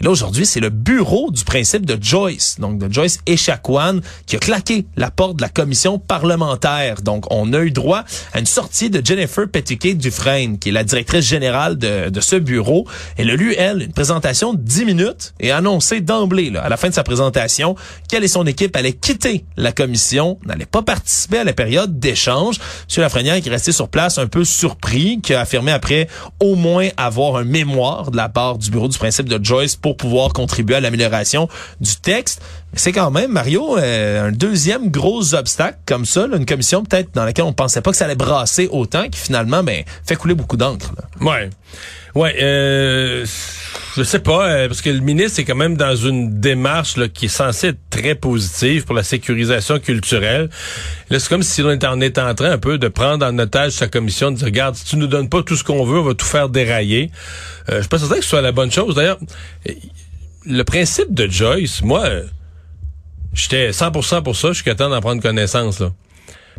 Et 0.00 0.04
là, 0.04 0.10
aujourd'hui, 0.10 0.44
c'est 0.44 0.60
le 0.60 0.70
bureau 0.70 1.30
du 1.30 1.44
principe 1.44 1.86
de 1.86 1.96
Joyce, 2.00 2.56
donc 2.58 2.78
de 2.78 2.92
Joyce 2.92 3.20
Echaquan, 3.26 4.00
qui 4.26 4.36
a 4.36 4.38
claqué 4.38 4.86
la 4.96 5.10
porte 5.10 5.36
de 5.36 5.42
la 5.42 5.48
commission 5.48 5.98
parlementaire. 5.98 7.02
Donc, 7.02 7.26
on 7.30 7.52
a 7.52 7.60
eu 7.60 7.70
droit 7.70 8.04
à 8.32 8.40
une 8.40 8.46
sortie 8.46 8.90
de 8.90 9.04
Jennifer 9.04 9.48
Pettiquet 9.48 9.94
Dufresne, 9.94 10.58
qui 10.58 10.70
est 10.70 10.72
la 10.72 10.84
directrice 10.84 11.26
générale 11.26 11.78
de, 11.78 12.10
de 12.10 12.20
ce 12.20 12.36
bureau. 12.36 12.86
Elle 13.16 13.30
a 13.30 13.36
lu, 13.36 13.54
elle, 13.56 13.82
une 13.82 13.92
présentation 13.92 14.54
de 14.54 14.60
10 14.60 14.84
minutes 14.84 15.34
et 15.40 15.50
a 15.50 15.58
annoncé 15.58 16.00
d'emblée, 16.00 16.52
à 16.56 16.68
la 16.68 16.76
fin 16.76 16.88
de 16.88 16.94
sa 16.94 17.04
présentation, 17.04 17.76
qu'elle 18.08 18.24
et 18.24 18.28
son 18.28 18.46
équipe 18.46 18.76
allaient 18.76 18.92
quitter 18.92 19.44
la 19.56 19.72
commission, 19.72 20.38
n'allaient 20.44 20.66
pas 20.66 20.82
participer 20.82 21.38
à 21.38 21.44
la 21.44 21.52
période 21.52 21.98
d'échange. 21.98 22.58
M. 22.90 23.02
Lafrenière 23.02 23.40
qui 23.40 23.48
est 23.48 23.52
resté 23.52 23.72
sur 23.72 23.88
place 23.88 24.18
un 24.18 24.26
peu 24.26 24.44
surpris, 24.44 25.20
qui 25.20 25.34
a 25.34 25.40
affirmé 25.40 25.72
après 25.72 26.08
au 26.40 26.54
moins 26.54 26.88
avoir 26.96 27.36
un 27.36 27.44
mémoire 27.44 28.10
de 28.10 28.16
la 28.16 28.28
part 28.28 28.58
du 28.58 28.70
bureau 28.70 28.88
du 28.88 28.98
principe 28.98 29.28
de 29.28 29.42
Joyce 29.42 29.76
pour 29.84 29.98
pouvoir 29.98 30.32
contribuer 30.32 30.76
à 30.76 30.80
l'amélioration 30.80 31.46
du 31.78 31.96
texte. 31.96 32.40
C'est 32.76 32.92
quand 32.92 33.10
même, 33.10 33.32
Mario, 33.32 33.78
euh, 33.78 34.28
un 34.28 34.32
deuxième 34.32 34.90
gros 34.90 35.34
obstacle 35.34 35.78
comme 35.86 36.04
ça, 36.04 36.26
là, 36.26 36.36
une 36.36 36.46
commission 36.46 36.84
peut-être 36.84 37.14
dans 37.14 37.24
laquelle 37.24 37.44
on 37.44 37.52
pensait 37.52 37.80
pas 37.80 37.90
que 37.90 37.96
ça 37.96 38.04
allait 38.04 38.14
brasser 38.14 38.68
autant, 38.70 39.08
qui 39.08 39.18
finalement 39.18 39.62
ben, 39.62 39.84
fait 40.04 40.16
couler 40.16 40.34
beaucoup 40.34 40.56
d'encre. 40.56 40.92
Ouais. 41.20 41.50
Ouais, 42.14 42.36
euh, 42.40 43.26
je 43.96 44.02
sais 44.04 44.20
pas, 44.20 44.48
euh, 44.48 44.68
parce 44.68 44.82
que 44.82 44.90
le 44.90 45.00
ministre 45.00 45.40
est 45.40 45.44
quand 45.44 45.56
même 45.56 45.76
dans 45.76 45.96
une 45.96 46.38
démarche 46.38 46.96
là, 46.96 47.08
qui 47.08 47.24
est 47.24 47.28
censée 47.28 47.68
être 47.68 47.80
très 47.90 48.14
positive 48.14 48.84
pour 48.84 48.94
la 48.94 49.02
sécurisation 49.02 49.80
culturelle. 49.80 50.48
Là, 51.10 51.18
c'est 51.18 51.28
comme 51.28 51.42
si 51.42 51.60
on 51.62 51.70
était 51.72 52.20
en, 52.20 52.34
train 52.34 52.50
un 52.52 52.58
peu 52.58 52.78
de 52.78 52.86
prendre 52.86 53.26
en 53.26 53.36
otage 53.40 53.72
sa 53.72 53.88
commission, 53.88 54.30
de 54.30 54.36
dire, 54.36 54.46
regarde, 54.46 54.76
si 54.76 54.84
tu 54.84 54.96
nous 54.96 55.08
donnes 55.08 55.28
pas 55.28 55.42
tout 55.42 55.56
ce 55.56 55.64
qu'on 55.64 55.84
veut, 55.84 55.98
on 55.98 56.04
va 56.04 56.14
tout 56.14 56.26
faire 56.26 56.48
dérailler. 56.48 57.10
Euh, 57.68 57.82
je 57.82 57.88
certain 57.98 58.16
que 58.16 58.22
ce 58.22 58.28
soit 58.28 58.42
la 58.42 58.52
bonne 58.52 58.70
chose. 58.70 58.94
D'ailleurs, 58.94 59.18
euh, 59.68 59.72
le 60.46 60.62
principe 60.62 61.12
de 61.12 61.28
Joyce, 61.28 61.82
moi, 61.82 62.04
euh, 62.04 62.24
j'étais 63.34 63.70
100% 63.70 64.22
pour 64.22 64.36
ça 64.36 64.48
jusqu'à 64.52 64.74
temps 64.74 64.88
d'en 64.88 65.00
prendre 65.00 65.20
connaissance. 65.22 65.80
Là. 65.80 65.90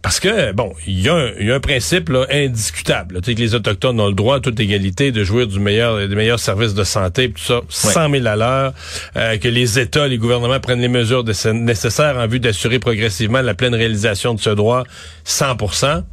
Parce 0.02 0.20
que, 0.20 0.52
bon, 0.52 0.74
il 0.86 1.00
y, 1.02 1.10
a 1.10 1.16
un- 1.16 1.32
il 1.40 1.48
y 1.48 1.52
a 1.52 1.56
un 1.56 1.60
principe 1.60 2.10
là, 2.10 2.28
indiscutable. 2.30 3.22
Tu 3.22 3.32
sais, 3.32 3.36
que 3.36 3.40
les 3.42 3.56
Autochtones 3.56 4.00
ont 4.00 4.08
le 4.08 4.14
droit 4.14 4.36
à 4.38 4.40
toute 4.40 4.60
égalité 4.60 5.12
de 5.12 5.24
jouir 5.24 5.48
du 5.48 5.60
meilleur, 5.60 6.08
des 6.08 6.16
meilleurs 6.16 6.40
services 6.40 6.76
de 6.76 6.84
santé, 6.84 7.32
tout 7.32 7.42
ça, 7.42 7.62
100 7.70 8.12
000 8.12 8.28
à 8.28 8.36
l'heure, 8.36 8.74
euh, 9.16 9.38
que 9.38 9.48
les 9.48 9.80
États, 9.80 10.08
les 10.08 10.18
gouvernements 10.20 10.60
prennent 10.60 10.82
les 10.82 10.90
mesures 10.90 11.24
de- 11.24 11.34
nécessaires 11.54 12.18
en 12.18 12.28
vue 12.28 12.40
d'assurer 12.40 12.78
progressivement 12.78 13.42
la 13.42 13.56
pleine 13.56 13.74
réalisation 13.74 14.36
de 14.36 14.40
ce 14.40 14.52
droit, 14.52 14.84
100% 15.24 16.04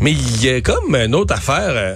Mais 0.00 0.10
il 0.12 0.44
y 0.44 0.48
a 0.48 0.60
comme 0.60 0.96
une 0.96 1.14
autre 1.14 1.34
affaire. 1.34 1.70
euh, 1.76 1.94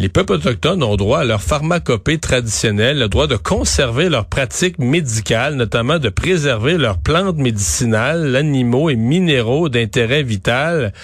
les 0.00 0.08
peuples 0.08 0.32
autochtones 0.32 0.82
ont 0.82 0.96
droit 0.96 1.20
à 1.20 1.24
leur 1.24 1.42
pharmacopée 1.42 2.18
traditionnelle, 2.18 2.98
le 2.98 3.08
droit 3.08 3.26
de 3.26 3.36
conserver 3.36 4.08
leurs 4.08 4.24
pratiques 4.24 4.78
médicales, 4.78 5.56
notamment 5.56 5.98
de 5.98 6.08
préserver 6.08 6.78
leurs 6.78 6.96
plantes 6.96 7.36
médicinales, 7.36 8.34
animaux 8.34 8.88
et 8.88 8.96
minéraux 8.96 9.68
d'intérêt 9.68 10.22
vital. 10.22 10.94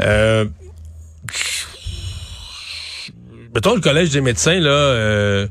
Euh, 0.00 0.46
mettons 3.54 3.76
le 3.76 3.80
collège 3.80 4.10
des 4.10 4.20
médecins 4.20 4.58
là, 4.58 4.70
euh, 4.70 5.46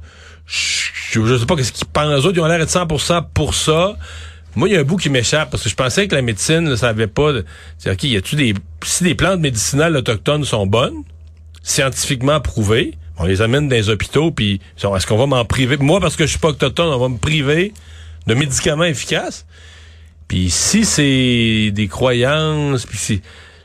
je, 0.45 1.37
sais 1.37 1.45
pas 1.45 1.55
qu'est-ce 1.55 1.71
qu'ils 1.71 1.87
pensent. 1.87 2.25
Autres, 2.25 2.37
ils 2.37 2.41
ont 2.41 2.47
l'air 2.47 2.59
d'être 2.59 2.69
100% 2.69 3.27
pour 3.33 3.55
ça. 3.55 3.95
Moi, 4.57 4.67
il 4.67 4.73
y 4.73 4.77
a 4.77 4.81
un 4.81 4.83
bout 4.83 4.97
qui 4.97 5.09
m'échappe 5.09 5.49
parce 5.51 5.63
que 5.63 5.69
je 5.69 5.75
pensais 5.75 6.09
que 6.09 6.15
la 6.15 6.21
médecine, 6.21 6.69
là, 6.69 6.75
ça 6.75 6.89
avait 6.89 7.07
pas. 7.07 7.31
de- 7.31 7.45
C'est 7.77 7.89
ok, 7.91 8.03
y 8.03 8.17
a-tu 8.17 8.35
des 8.35 8.53
si 8.83 9.05
des 9.05 9.15
plantes 9.15 9.39
médicinales 9.39 9.95
autochtones 9.95 10.43
sont 10.43 10.67
bonnes, 10.67 11.03
scientifiquement 11.63 12.39
prouvées, 12.39 12.93
on 13.17 13.25
les 13.25 13.41
amène 13.41 13.67
dans 13.67 13.75
les 13.75 13.89
hôpitaux, 13.89 14.31
puis 14.31 14.61
est-ce 14.77 15.07
qu'on 15.07 15.17
va 15.17 15.25
m'en 15.25 15.45
priver? 15.45 15.77
Moi, 15.77 15.99
parce 15.99 16.15
que 16.15 16.25
je 16.25 16.31
suis 16.31 16.39
pas 16.39 16.49
autochtone, 16.49 16.87
on 16.93 16.99
va 16.99 17.09
me 17.09 17.17
priver 17.17 17.73
de 18.27 18.33
médicaments 18.33 18.83
efficaces. 18.83 19.45
Puis 20.27 20.49
si 20.49 20.85
c'est 20.85 21.71
des 21.71 21.87
croyances, 21.87 22.85
puis 22.85 22.97
si 22.97 23.21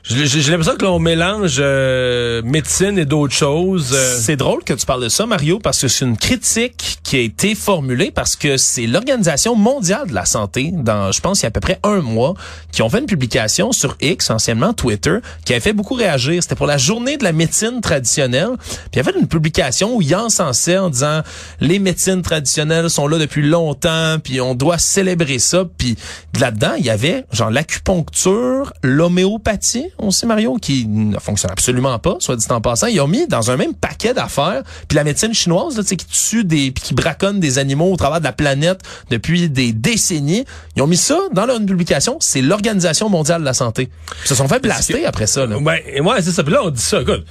j'ai 0.08 0.50
l'impression 0.50 0.76
que 0.76 0.84
l'on 0.86 0.98
mélange 0.98 1.56
euh, 1.58 2.40
médecine 2.42 2.98
et 2.98 3.04
d'autres 3.04 3.34
choses. 3.34 3.92
euh, 3.92 4.16
C'est 4.18 4.36
drôle 4.36 4.64
que 4.64 4.72
tu 4.72 4.86
parles 4.86 5.02
de 5.02 5.10
ça, 5.10 5.26
Mario, 5.26 5.58
parce 5.58 5.82
que 5.82 5.88
c'est 5.88 6.06
une 6.06 6.16
critique 6.16 6.98
qui 7.02 7.16
a 7.16 7.20
été 7.20 7.54
formulée 7.54 8.10
parce 8.10 8.34
que 8.34 8.56
c'est 8.56 8.86
l'Organisation 8.86 9.54
mondiale 9.54 10.08
de 10.08 10.14
la 10.14 10.24
santé, 10.24 10.70
dans, 10.72 11.12
je 11.12 11.20
pense, 11.20 11.40
il 11.40 11.42
y 11.42 11.46
a 11.46 11.48
à 11.48 11.50
peu 11.50 11.60
près 11.60 11.78
un 11.82 12.00
mois, 12.00 12.34
qui 12.72 12.80
ont 12.80 12.88
fait 12.88 13.00
une 13.00 13.06
publication 13.06 13.70
sur 13.72 13.96
X, 14.00 14.30
anciennement 14.30 14.72
Twitter, 14.72 15.18
qui 15.44 15.52
avait 15.52 15.60
fait 15.60 15.72
beaucoup 15.74 15.94
réagir. 15.94 16.42
C'était 16.42 16.54
pour 16.54 16.66
la 16.66 16.78
journée 16.78 17.18
de 17.18 17.24
la 17.24 17.32
médecine 17.32 17.82
traditionnelle. 17.82 18.52
Puis 18.58 18.76
il 18.94 18.96
y 18.96 19.00
avait 19.00 19.18
une 19.18 19.28
publication 19.28 19.94
où 19.96 20.00
il 20.00 20.14
encensait 20.16 20.78
en 20.78 20.88
disant 20.88 21.20
les 21.60 21.78
médecines 21.78 22.22
traditionnelles 22.22 22.88
sont 22.88 23.08
là 23.08 23.18
depuis 23.18 23.42
longtemps, 23.42 24.16
puis 24.22 24.40
on 24.40 24.54
doit 24.54 24.78
célébrer 24.78 25.38
ça. 25.38 25.64
Puis 25.76 25.96
là-dedans, 26.40 26.72
il 26.78 26.86
y 26.86 26.90
avait 26.90 27.24
genre 27.30 27.50
l'acupuncture, 27.50 28.72
l'homéopathie 28.82 29.86
aussi, 30.06 30.26
Mario, 30.26 30.56
qui 30.56 30.86
ne 30.86 31.18
fonctionne 31.18 31.50
absolument 31.50 31.98
pas, 31.98 32.16
soit 32.20 32.36
dit 32.36 32.46
en 32.50 32.60
passant. 32.60 32.86
Ils 32.86 33.00
ont 33.00 33.08
mis 33.08 33.26
dans 33.26 33.50
un 33.50 33.56
même 33.56 33.74
paquet 33.74 34.14
d'affaires, 34.14 34.62
puis 34.88 34.96
la 34.96 35.04
médecine 35.04 35.34
chinoise, 35.34 35.76
là, 35.76 35.82
tu 35.82 35.90
sais, 35.90 35.96
qui 35.96 36.06
tue 36.06 36.44
des, 36.44 36.70
puis 36.70 36.82
qui 36.82 36.94
braconne 36.94 37.40
des 37.40 37.58
animaux 37.58 37.92
au 37.92 37.96
travers 37.96 38.20
de 38.20 38.24
la 38.24 38.32
planète 38.32 38.80
depuis 39.10 39.48
des 39.48 39.72
décennies. 39.72 40.44
Ils 40.76 40.82
ont 40.82 40.86
mis 40.86 40.96
ça 40.96 41.18
dans 41.32 41.46
leur 41.46 41.58
publication. 41.58 42.16
C'est 42.20 42.42
l'Organisation 42.42 43.08
mondiale 43.08 43.40
de 43.40 43.46
la 43.46 43.54
santé. 43.54 43.90
Ils 44.24 44.28
se 44.28 44.34
sont 44.34 44.48
fait 44.48 44.60
blaster 44.60 45.06
après 45.06 45.26
ça. 45.26 45.46
Là. 45.46 45.58
Ben, 45.60 45.78
et 45.86 46.00
moi, 46.00 46.20
c'est 46.22 46.32
ça. 46.32 46.42
Puis 46.42 46.52
là, 46.52 46.62
on 46.64 46.70
dit 46.70 46.80
ça. 46.80 47.00
Écoute, 47.02 47.24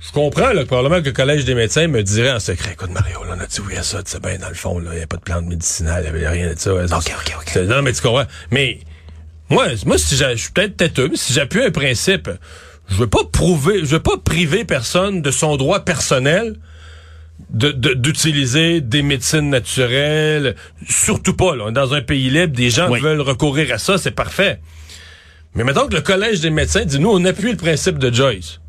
je 0.00 0.10
comprends 0.10 0.52
là, 0.52 0.62
que 0.62 0.68
probablement 0.68 1.00
que 1.00 1.06
le 1.06 1.12
Collège 1.12 1.44
des 1.44 1.54
médecins 1.54 1.86
me 1.86 2.02
dirait 2.02 2.32
en 2.32 2.40
secret, 2.40 2.72
écoute, 2.72 2.90
Mario, 2.90 3.22
là, 3.24 3.34
on 3.36 3.40
a 3.40 3.46
dit 3.46 3.60
oui 3.66 3.76
à 3.76 3.82
ça, 3.82 4.02
tu 4.02 4.10
sais 4.10 4.20
bien, 4.20 4.36
dans 4.36 4.48
le 4.48 4.54
fond, 4.54 4.80
il 4.80 4.96
n'y 4.96 5.02
a 5.02 5.06
pas 5.06 5.16
de 5.16 5.22
plante 5.22 5.46
médicinale, 5.46 6.02
il 6.04 6.12
n'y 6.12 6.24
avait 6.24 6.28
rien 6.28 6.52
de 6.52 6.58
ça. 6.58 6.74
OK, 6.74 6.90
OK, 6.90 7.36
OK. 7.38 7.56
Non, 7.68 7.82
mais 7.82 7.92
tu 7.92 8.02
comprends. 8.02 8.26
Mais 8.50 8.80
moi, 9.52 9.66
moi 9.86 9.98
si 9.98 10.16
je 10.16 10.36
suis 10.36 10.50
peut-être 10.52 10.76
têteux, 10.76 11.08
mais 11.10 11.16
si 11.16 11.32
j'appuie 11.32 11.62
un 11.62 11.70
principe, 11.70 12.30
je 12.88 12.94
veux 12.96 13.06
pas 13.06 13.24
prouver, 13.30 13.80
je 13.80 13.84
veux 13.96 14.00
pas 14.02 14.16
priver 14.22 14.64
personne 14.64 15.22
de 15.22 15.30
son 15.30 15.56
droit 15.56 15.80
personnel 15.84 16.56
de- 17.50 17.72
de- 17.72 17.94
d'utiliser 17.94 18.80
des 18.80 19.02
médecines 19.02 19.50
naturelles. 19.50 20.54
Surtout 20.88 21.34
pas, 21.34 21.54
là. 21.56 21.70
Dans 21.70 21.92
un 21.94 22.00
pays 22.00 22.30
libre, 22.30 22.54
des 22.54 22.70
gens 22.70 22.90
Oui. 22.90 23.00
veulent 23.00 23.20
recourir 23.20 23.72
à 23.74 23.78
ça, 23.78 23.98
c'est 23.98 24.10
parfait. 24.12 24.60
Mais 25.54 25.64
mettons 25.64 25.86
que 25.86 25.94
le 25.94 26.00
Collège 26.00 26.40
des 26.40 26.50
médecins 26.50 26.84
dit, 26.84 26.98
nous, 26.98 27.10
on 27.10 27.22
appuie 27.26 27.50
le 27.50 27.56
principe 27.58 27.98
de 27.98 28.12
Joyce. 28.12 28.60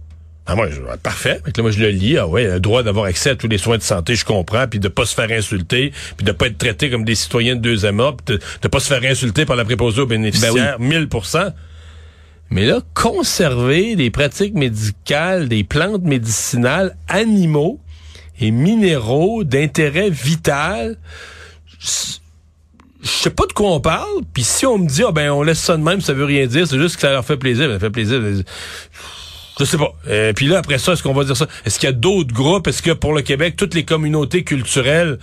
Ah, 0.46 0.56
moi, 0.56 0.70
je, 0.70 0.82
ah, 0.92 0.98
parfait. 0.98 1.40
Fait 1.46 1.52
que 1.52 1.58
là, 1.58 1.64
moi, 1.64 1.72
je 1.72 1.80
le 1.80 1.90
lis. 1.90 2.18
Ah 2.18 2.28
ouais, 2.28 2.46
le 2.46 2.60
droit 2.60 2.84
d'avoir 2.84 3.06
accès 3.06 3.32
à 3.32 3.36
tous 3.36 3.48
les 3.48 3.58
soins 3.58 3.78
de 3.78 3.84
santé, 3.84 4.16
je 4.16 4.26
comprends, 4.26 4.68
puis 4.68 4.80
de 4.80 4.90
pas 4.90 5.06
se 5.06 5.16
faire 5.16 5.32
insulter, 5.32 5.94
puis 6.18 6.26
de 6.26 6.32
pas 6.34 6.48
être 6.48 6.58
traité 6.58 6.90
comme 6.90 7.06
des 7.06 7.16
citoyens 7.16 7.56
de 7.56 7.62
deuxième 7.62 8.00
ordre, 8.00 8.18
puis 8.26 8.36
de, 8.36 8.42
de 8.62 8.68
pas 8.68 8.80
se 8.80 8.88
faire 8.88 9.10
insulter 9.10 9.46
par 9.46 9.56
la 9.56 9.64
préposée 9.64 10.02
aux 10.02 10.06
bénéficiaires, 10.06 10.80
1000 10.80 11.08
Mais 12.50 12.66
là, 12.66 12.82
conserver 12.94 13.96
des 13.96 14.10
pratiques 14.10 14.54
médicales, 14.54 15.48
des 15.48 15.64
plantes 15.64 16.04
médicinales, 16.04 16.98
animaux 17.08 17.80
et 18.42 18.52
minéraux 18.52 19.46
d'intérêt 19.46 20.10
vital, 20.10 20.98
je 21.80 23.10
sais 23.10 23.30
pas 23.30 23.46
de 23.46 23.54
quoi 23.54 23.72
on 23.72 23.80
parle, 23.80 24.24
puis 24.34 24.44
si 24.44 24.66
on 24.66 24.78
me 24.78 24.88
dit, 24.88 25.04
ah 25.08 25.14
ben, 25.14 25.32
on 25.32 25.42
laisse 25.42 25.60
ça 25.60 25.78
de 25.78 25.84
même, 25.84 26.02
ça 26.02 26.14
veut 26.14 26.26
rien 26.26 26.48
dire, 26.48 26.68
c'est 26.68 26.80
juste 26.80 26.96
que 26.96 27.02
ça 27.02 27.12
leur 27.12 27.24
fait 27.24 27.38
plaisir, 27.38 27.70
ça 27.70 27.80
fait 27.80 27.90
plaisir. 27.90 28.22
Je 29.60 29.66
sais 29.66 29.78
pas. 29.78 29.94
Euh, 30.08 30.34
puis 30.34 30.48
là, 30.48 30.58
après 30.60 30.78
ça, 30.80 30.94
est-ce 30.94 31.04
qu'on 31.04 31.14
va 31.14 31.24
dire 31.24 31.38
ça? 31.38 31.48
Est-ce 31.66 31.78
qu'il 31.80 31.88
y 31.88 31.92
a 31.92 31.96
d'autres 31.96 32.34
groupes? 32.34 32.68
Est-ce 32.68 32.82
que 32.82 32.92
pour 32.92 33.14
le 33.14 33.22
Québec, 33.22 33.56
toutes 33.56 33.76
les 33.76 33.84
communautés 33.84 34.44
culturelles 34.44 35.20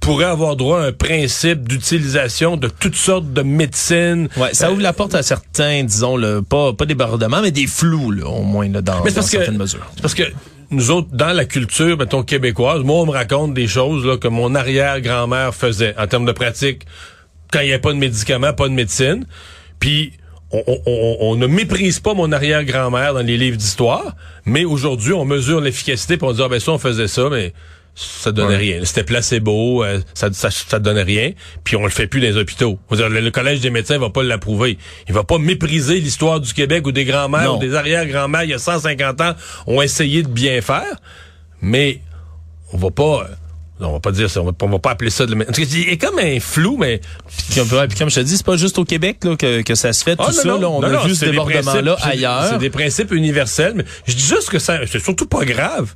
pourraient 0.00 0.24
avoir 0.24 0.56
droit 0.56 0.80
à 0.80 0.86
un 0.86 0.92
principe 0.92 1.68
d'utilisation 1.68 2.56
de 2.56 2.68
toutes 2.68 2.96
sortes 2.96 3.32
de 3.32 3.42
médecines? 3.42 4.28
Ouais, 4.36 4.54
ça 4.54 4.68
Euh, 4.68 4.72
ouvre 4.72 4.80
la 4.82 4.92
porte 4.92 5.14
à 5.14 5.22
certains, 5.22 5.84
disons, 5.84 6.16
le, 6.16 6.42
pas, 6.42 6.72
pas 6.72 6.84
débordements, 6.86 7.42
mais 7.42 7.50
des 7.52 7.66
flous, 7.66 8.10
là, 8.10 8.26
au 8.26 8.42
moins, 8.42 8.68
là, 8.68 8.80
dans, 8.80 9.04
Mais 9.04 9.12
dans 9.12 9.20
que- 9.22 9.28
certaines 9.28 9.58
mesures. 9.58 9.86
Parce 10.02 10.14
que 10.14 10.24
nous 10.70 10.90
autres, 10.90 11.08
dans 11.12 11.32
la 11.32 11.44
culture, 11.44 11.96
mettons, 11.98 12.22
québécoise, 12.22 12.82
moi, 12.82 12.96
on 13.00 13.06
me 13.06 13.12
raconte 13.12 13.54
des 13.54 13.66
choses 13.68 14.04
là, 14.06 14.16
que 14.16 14.28
mon 14.28 14.54
arrière-grand-mère 14.54 15.54
faisait 15.54 15.94
en 15.98 16.06
termes 16.06 16.26
de 16.26 16.32
pratique 16.32 16.86
quand 17.52 17.60
il 17.60 17.66
n'y 17.66 17.72
avait 17.72 17.80
pas 17.80 17.92
de 17.92 17.98
médicaments, 17.98 18.52
pas 18.52 18.68
de 18.68 18.74
médecine. 18.74 19.26
Puis, 19.80 20.12
on, 20.52 20.62
on- 20.66 20.80
on- 20.86 21.16
on 21.20 21.36
ne 21.36 21.46
méprise 21.46 22.00
pas 22.00 22.14
mon 22.14 22.32
arrière-grand-mère 22.32 23.14
dans 23.14 23.20
les 23.20 23.36
livres 23.36 23.56
d'histoire, 23.56 24.16
mais 24.44 24.64
aujourd'hui, 24.64 25.12
on 25.12 25.24
mesure 25.24 25.60
l'efficacité 25.60 26.18
on 26.22 26.32
dit, 26.32 26.42
ah 26.44 26.48
ben 26.48 26.58
ça, 26.60 26.72
on 26.72 26.78
faisait 26.78 27.08
ça, 27.08 27.28
mais 27.30 27.52
ça 27.94 28.32
donnait 28.32 28.56
rien. 28.56 28.80
C'était 28.84 29.04
placebo, 29.04 29.84
euh, 29.84 30.00
ça, 30.14 30.28
ça, 30.32 30.50
ça 30.50 30.78
donnait 30.78 31.02
rien, 31.02 31.32
puis 31.64 31.76
on 31.76 31.82
le 31.84 31.90
fait 31.90 32.06
plus 32.06 32.20
dans 32.20 32.26
les 32.28 32.36
hôpitaux. 32.36 32.78
Dire, 32.92 33.08
le, 33.08 33.20
le 33.20 33.30
Collège 33.30 33.60
des 33.60 33.70
médecins 33.70 33.98
va 33.98 34.10
pas 34.10 34.22
l'approuver. 34.22 34.78
Il 35.08 35.14
va 35.14 35.24
pas 35.24 35.38
mépriser 35.38 36.00
l'histoire 36.00 36.40
du 36.40 36.52
Québec 36.54 36.86
où 36.86 36.92
des 36.92 37.04
grands-mères 37.04 37.54
ou 37.56 37.58
des 37.58 37.74
arrière-grands-mères, 37.74 38.44
il 38.44 38.50
y 38.50 38.54
a 38.54 38.58
150 38.58 39.20
ans, 39.20 39.34
ont 39.66 39.82
essayé 39.82 40.22
de 40.22 40.28
bien 40.28 40.60
faire, 40.62 40.96
mais 41.60 42.00
on 42.72 42.76
va 42.78 42.90
pas... 42.90 43.28
on 43.80 43.92
va 43.92 44.00
pas 44.00 44.12
dire 44.12 44.28
ça, 44.30 44.40
on 44.42 44.44
va, 44.46 44.52
on 44.60 44.68
va 44.68 44.78
pas 44.78 44.90
appeler 44.90 45.10
ça 45.10 45.26
de... 45.26 45.34
la- 45.34 45.44
a 45.44 45.96
comme 45.96 46.18
un 46.18 46.38
flou, 46.40 46.76
mais... 46.76 47.00
Puis 47.48 47.60
comme, 47.60 47.68
comme 47.98 48.10
je 48.10 48.14
te 48.16 48.20
dis, 48.20 48.36
c'est 48.36 48.46
pas 48.46 48.56
juste 48.56 48.78
au 48.78 48.84
Québec 48.84 49.18
là, 49.24 49.36
que, 49.36 49.62
que 49.62 49.74
ça 49.74 49.92
se 49.92 50.04
fait. 50.04 50.16
Tout 50.16 50.24
Ah, 50.26 50.32
ça, 50.32 50.44
là, 50.48 50.54
on 50.68 50.80
non, 50.80 50.82
a 50.82 50.88
non, 50.90 51.02
vu 51.04 51.10
ce 51.10 51.20
c'est 51.20 51.24
des 51.26 51.30
débordement-là 51.32 51.62
principes- 51.96 51.98
c'est- 52.04 52.10
ailleurs. 52.10 52.44
C'est 52.50 52.58
des 52.58 52.70
principes 52.70 53.12
universels, 53.12 53.72
mais 53.76 53.84
je 54.06 54.14
dis 54.14 54.26
juste 54.26 54.50
que 54.50 54.58
ça, 54.58 54.78
c'est 54.86 55.02
surtout 55.02 55.26
pas 55.26 55.44
grave. 55.44 55.94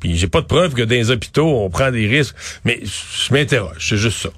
Puis 0.00 0.16
j'ai 0.16 0.28
pas 0.28 0.40
de 0.40 0.46
preuve 0.46 0.72
que 0.74 0.82
dans 0.82 0.90
les 0.94 1.10
hôpitaux, 1.10 1.46
on 1.46 1.68
prend 1.70 1.90
des 1.90 2.06
risques. 2.06 2.34
Mais 2.64 2.80
je 2.82 3.32
m'interroge, 3.34 3.86
c'est 3.88 3.98
juste 3.98 4.18
ça. 4.22 4.30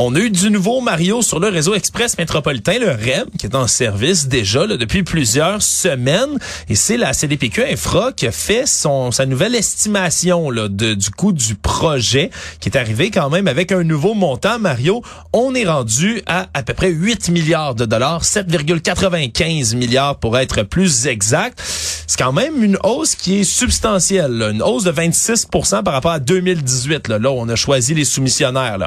On 0.00 0.14
a 0.14 0.20
eu 0.20 0.30
du 0.30 0.48
nouveau 0.52 0.80
Mario 0.80 1.22
sur 1.22 1.40
le 1.40 1.48
réseau 1.48 1.74
express 1.74 2.16
métropolitain, 2.18 2.78
le 2.78 2.90
REM, 2.90 3.26
qui 3.36 3.46
est 3.46 3.56
en 3.56 3.66
service 3.66 4.28
déjà 4.28 4.64
là, 4.64 4.76
depuis 4.76 5.02
plusieurs 5.02 5.60
semaines. 5.60 6.38
Et 6.68 6.76
c'est 6.76 6.96
la 6.96 7.12
CDPQ 7.12 7.64
Infra 7.64 8.12
qui 8.12 8.28
a 8.28 8.30
fait 8.30 8.64
son, 8.64 9.10
sa 9.10 9.26
nouvelle 9.26 9.56
estimation 9.56 10.50
là, 10.50 10.68
du 10.68 11.10
coût 11.10 11.32
du 11.32 11.56
projet, 11.56 12.30
qui 12.60 12.68
est 12.68 12.78
arrivé 12.78 13.10
quand 13.10 13.28
même 13.28 13.48
avec 13.48 13.72
un 13.72 13.82
nouveau 13.82 14.14
montant. 14.14 14.60
Mario, 14.60 15.02
on 15.32 15.52
est 15.56 15.64
rendu 15.64 16.22
à 16.26 16.46
à 16.54 16.62
peu 16.62 16.74
près 16.74 16.90
8 16.90 17.30
milliards 17.30 17.74
de 17.74 17.84
dollars, 17.84 18.22
7,95 18.22 19.74
milliards 19.74 20.20
pour 20.20 20.38
être 20.38 20.62
plus 20.62 21.08
exact. 21.08 21.60
C'est 22.06 22.18
quand 22.18 22.32
même 22.32 22.62
une 22.62 22.78
hausse 22.84 23.16
qui 23.16 23.40
est 23.40 23.44
substantielle, 23.44 24.42
une 24.52 24.62
hausse 24.62 24.84
de 24.84 24.92
26% 24.92 25.82
par 25.82 25.92
rapport 25.92 26.12
à 26.12 26.20
2018. 26.20 27.08
Là, 27.08 27.18
là 27.18 27.32
on 27.32 27.48
a 27.48 27.56
choisi 27.56 27.94
les 27.94 28.04
soumissionnaires. 28.04 28.78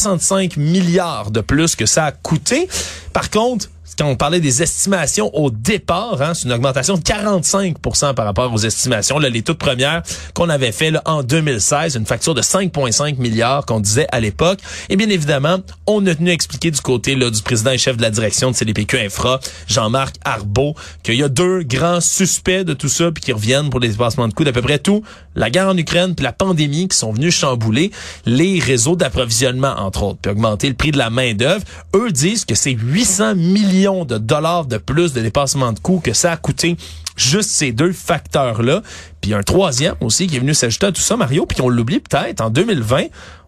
1,65 0.00 0.58
milliards 0.58 1.30
de 1.30 1.40
plus 1.40 1.76
que 1.76 1.86
ça 1.86 2.06
a 2.06 2.12
coûté. 2.12 2.68
Par 3.12 3.30
contre, 3.30 3.68
quand 3.98 4.06
on 4.06 4.16
parlait 4.16 4.40
des 4.40 4.62
estimations 4.62 5.34
au 5.34 5.50
départ, 5.50 6.20
hein, 6.20 6.34
c'est 6.34 6.46
une 6.46 6.52
augmentation 6.52 6.94
de 6.94 7.00
45% 7.00 8.14
par 8.14 8.24
rapport 8.24 8.52
aux 8.52 8.58
estimations, 8.58 9.18
là, 9.18 9.28
les 9.28 9.42
toutes 9.42 9.58
premières 9.58 10.02
qu'on 10.34 10.48
avait 10.48 10.72
fait 10.72 10.90
là, 10.90 11.02
en 11.04 11.22
2016, 11.22 11.96
une 11.96 12.06
facture 12.06 12.34
de 12.34 12.42
5,5 12.42 13.18
milliards 13.18 13.66
qu'on 13.66 13.80
disait 13.80 14.06
à 14.12 14.20
l'époque. 14.20 14.60
Et 14.88 14.96
bien 14.96 15.08
évidemment, 15.08 15.58
on 15.86 16.06
a 16.06 16.14
tenu 16.14 16.30
à 16.30 16.32
expliquer 16.32 16.70
du 16.70 16.80
côté 16.80 17.14
là, 17.14 17.30
du 17.30 17.42
président 17.42 17.70
et 17.70 17.78
chef 17.78 17.96
de 17.96 18.02
la 18.02 18.10
direction 18.10 18.50
de 18.50 18.56
CDPQ 18.56 18.98
Infra, 18.98 19.40
Jean-Marc 19.66 20.16
Arbeau, 20.24 20.74
qu'il 21.02 21.16
y 21.16 21.22
a 21.22 21.28
deux 21.28 21.62
grands 21.62 22.00
suspects 22.00 22.64
de 22.64 22.74
tout 22.74 22.88
ça, 22.88 23.10
puis 23.10 23.22
qui 23.22 23.32
reviennent 23.32 23.70
pour 23.70 23.80
les 23.80 23.88
dépassements 23.88 24.28
de 24.28 24.34
coûts 24.34 24.44
d'à 24.44 24.52
peu 24.52 24.62
près 24.62 24.78
tout. 24.78 25.02
La 25.34 25.50
guerre 25.50 25.68
en 25.68 25.76
Ukraine, 25.76 26.14
puis 26.14 26.24
la 26.24 26.32
pandémie 26.32 26.88
qui 26.88 26.96
sont 26.96 27.12
venus 27.12 27.34
chambouler 27.34 27.90
les 28.26 28.58
réseaux 28.58 28.96
d'approvisionnement, 28.96 29.74
entre 29.78 30.02
autres, 30.02 30.18
puis 30.22 30.30
augmenter 30.30 30.68
le 30.68 30.74
prix 30.74 30.90
de 30.90 30.98
la 30.98 31.10
main-d'œuvre. 31.10 31.64
Eux 31.94 32.10
disent 32.10 32.44
que 32.44 32.54
c'est 32.54 32.72
800 32.72 33.34
millions 33.36 33.79
de 33.80 34.18
dollars 34.18 34.66
de 34.66 34.76
plus 34.76 35.12
de 35.12 35.20
dépassement 35.20 35.72
de 35.72 35.78
coûts 35.78 36.00
que 36.02 36.12
ça 36.12 36.32
a 36.32 36.36
coûté 36.36 36.76
juste 37.16 37.50
ces 37.50 37.72
deux 37.72 37.92
facteurs-là. 37.92 38.82
Puis 39.20 39.34
un 39.34 39.42
troisième 39.42 39.94
aussi 40.00 40.26
qui 40.26 40.36
est 40.36 40.40
venu 40.40 40.54
s'ajouter 40.54 40.86
à 40.86 40.92
tout 40.92 41.00
ça, 41.00 41.16
Mario, 41.16 41.46
puis 41.46 41.60
on 41.62 41.68
l'oublie 41.68 42.00
peut-être, 42.00 42.40
en 42.40 42.50
2020, 42.50 43.04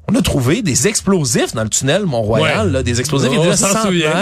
on 0.09 0.15
a 0.15 0.23
trouvé 0.23 0.63
des 0.63 0.89
explosifs 0.89 1.55
dans 1.55 1.63
le 1.63 1.69
tunnel 1.69 2.07
Mont-Royal, 2.07 2.83
des 2.83 3.01
explosifs 3.01 3.31
s'en 3.57 3.83
souvient. 3.83 4.13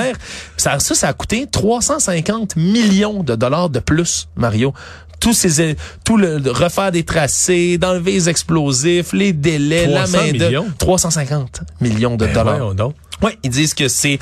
ça, 0.57 0.79
ça, 0.79 0.95
ça 0.95 1.09
a 1.09 1.13
coûté 1.13 1.47
350 1.47 2.57
millions 2.57 3.23
de 3.23 3.35
dollars 3.35 3.71
de 3.71 3.79
plus, 3.79 4.29
Mario 4.37 4.75
tous 5.21 5.35
ces 5.35 5.77
tout 6.03 6.17
le, 6.17 6.41
refaire 6.51 6.91
des 6.91 7.05
tracés, 7.05 7.77
d'enlever 7.77 8.13
les 8.13 8.31
explosifs, 8.31 9.13
les 9.13 9.35
délais, 9.35 9.87
la 9.87 10.05
300 10.07 10.19
main 10.19 10.33
de 10.33 10.45
millions? 10.47 10.67
350 10.79 11.61
millions 11.83 12.17
de 12.17 12.25
Ben 12.25 12.33
dollars. 12.33 12.75
Oui, 13.23 13.33
ils 13.43 13.51
disent 13.51 13.75
que 13.75 13.89
c'est 13.89 14.19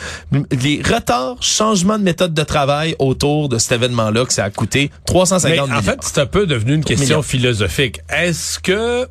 les 0.51 0.83
retards, 0.83 1.43
changements 1.43 1.99
de 1.99 2.05
méthode 2.05 2.35
de 2.35 2.43
travail 2.43 2.97
autour 2.99 3.49
de 3.49 3.59
cet 3.59 3.73
événement-là 3.73 4.25
que 4.25 4.33
ça 4.33 4.45
a 4.45 4.51
coûté 4.51 4.91
350 5.07 5.55
Mais 5.55 5.61
en 5.61 5.67
millions. 5.67 5.83
fait, 5.83 5.99
c'est 6.03 6.19
un 6.19 6.27
peu 6.27 6.47
devenu 6.47 6.75
une 6.75 6.85
question 6.85 7.07
millions. 7.17 7.23
philosophique. 7.23 8.01
Est-ce 8.09 8.59
que 8.59 9.07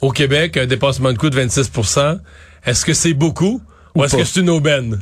au 0.00 0.10
Québec, 0.10 0.56
un 0.56 0.66
dépassement 0.66 1.12
de 1.12 1.18
coût 1.18 1.30
de 1.30 1.40
26% 1.40 2.18
est-ce 2.64 2.84
que 2.84 2.92
c'est 2.94 3.14
beaucoup 3.14 3.60
ou, 3.94 4.04
est-ce 4.04 4.16
que 4.16 4.24
c'est 4.24 4.40
une 4.40 4.48
aubaine? 4.50 5.00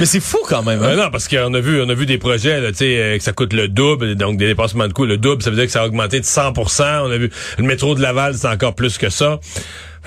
Mais 0.00 0.06
c'est 0.06 0.20
fou 0.20 0.38
quand 0.46 0.62
même. 0.62 0.82
hein? 0.82 0.94
Ben 0.94 0.96
non, 0.96 1.10
parce 1.10 1.28
qu'on 1.28 1.52
a 1.52 1.60
vu, 1.60 1.82
on 1.82 1.88
a 1.88 1.94
vu 1.94 2.06
des 2.06 2.16
projets, 2.16 2.58
là, 2.60 2.70
tu 2.70 2.78
sais, 2.78 2.98
euh, 2.98 3.18
que 3.18 3.22
ça 3.22 3.32
coûte 3.32 3.52
le 3.52 3.68
double, 3.68 4.14
donc 4.14 4.38
des 4.38 4.46
dépassements 4.46 4.88
de 4.88 4.92
coûts. 4.94 5.04
Le 5.04 5.18
double, 5.18 5.42
ça 5.42 5.50
veut 5.50 5.56
dire 5.56 5.66
que 5.66 5.72
ça 5.72 5.82
a 5.82 5.86
augmenté 5.86 6.18
de 6.20 6.24
100% 6.24 7.02
On 7.04 7.10
a 7.10 7.16
vu 7.18 7.30
le 7.58 7.64
métro 7.64 7.94
de 7.94 8.00
Laval, 8.00 8.34
c'est 8.34 8.46
encore 8.48 8.74
plus 8.74 8.96
que 8.96 9.10
ça. 9.10 9.40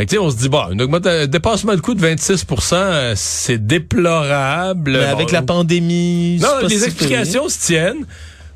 Fait 0.02 0.08
que, 0.08 0.18
on 0.18 0.32
se 0.32 0.36
dit, 0.36 0.50
bon, 0.50 0.64
une 0.72 0.82
augmente- 0.82 1.06
un 1.06 1.28
dépassement 1.28 1.76
de 1.76 1.80
coût 1.80 1.94
de 1.94 2.02
26 2.02 2.44
euh, 2.74 3.14
c'est 3.16 3.60
déplorable. 3.64 4.94
Mais 4.94 5.06
Bon, 5.06 5.12
avec 5.12 5.32
la 5.32 5.44
pandémie, 5.44 6.40
non, 6.42 6.68
les 6.68 6.80
si 6.80 6.86
explications 6.86 7.48
se 7.50 7.60
tiennent, 7.60 8.06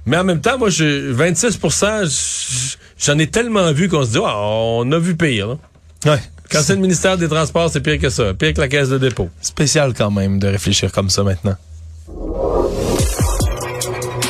mais 0.08 0.18
en 0.18 0.24
même 0.24 0.42
temps, 0.42 0.58
moi, 0.58 0.70
je, 0.70 1.12
26 1.12 1.60
j- 2.06 2.78
j'en 2.98 3.20
ai 3.20 3.28
tellement 3.28 3.72
vu 3.74 3.90
qu'on 3.90 4.04
se 4.06 4.10
dit, 4.10 4.18
Ah, 4.25 4.36
on 4.40 4.92
a 4.92 4.98
vu 4.98 5.16
pire. 5.16 5.50
là. 5.50 5.58
pire. 6.02 6.14
Ouais. 6.14 6.20
Quand 6.52 6.62
c'est 6.64 6.74
le 6.74 6.82
ministère 6.82 7.16
des 7.16 7.28
Transports, 7.28 7.70
c'est 7.72 7.82
pire 7.82 8.00
que 8.00 8.10
ça, 8.10 8.34
pire 8.34 8.56
que 8.56 8.62
la 8.62 8.68
caisse 8.68 8.90
de 8.90 8.98
dépôt. 8.98 9.30
Spécial 9.40 9.94
quand 9.96 10.10
même 10.10 10.40
de 10.40 10.48
réfléchir 10.48 10.92
comme 10.92 11.12
ça 11.12 11.22
maintenant. 11.22 11.56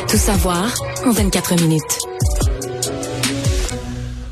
Tout 0.10 0.18
savoir 0.18 0.70
en 1.06 1.12
24 1.14 1.62
minutes. 1.62 1.82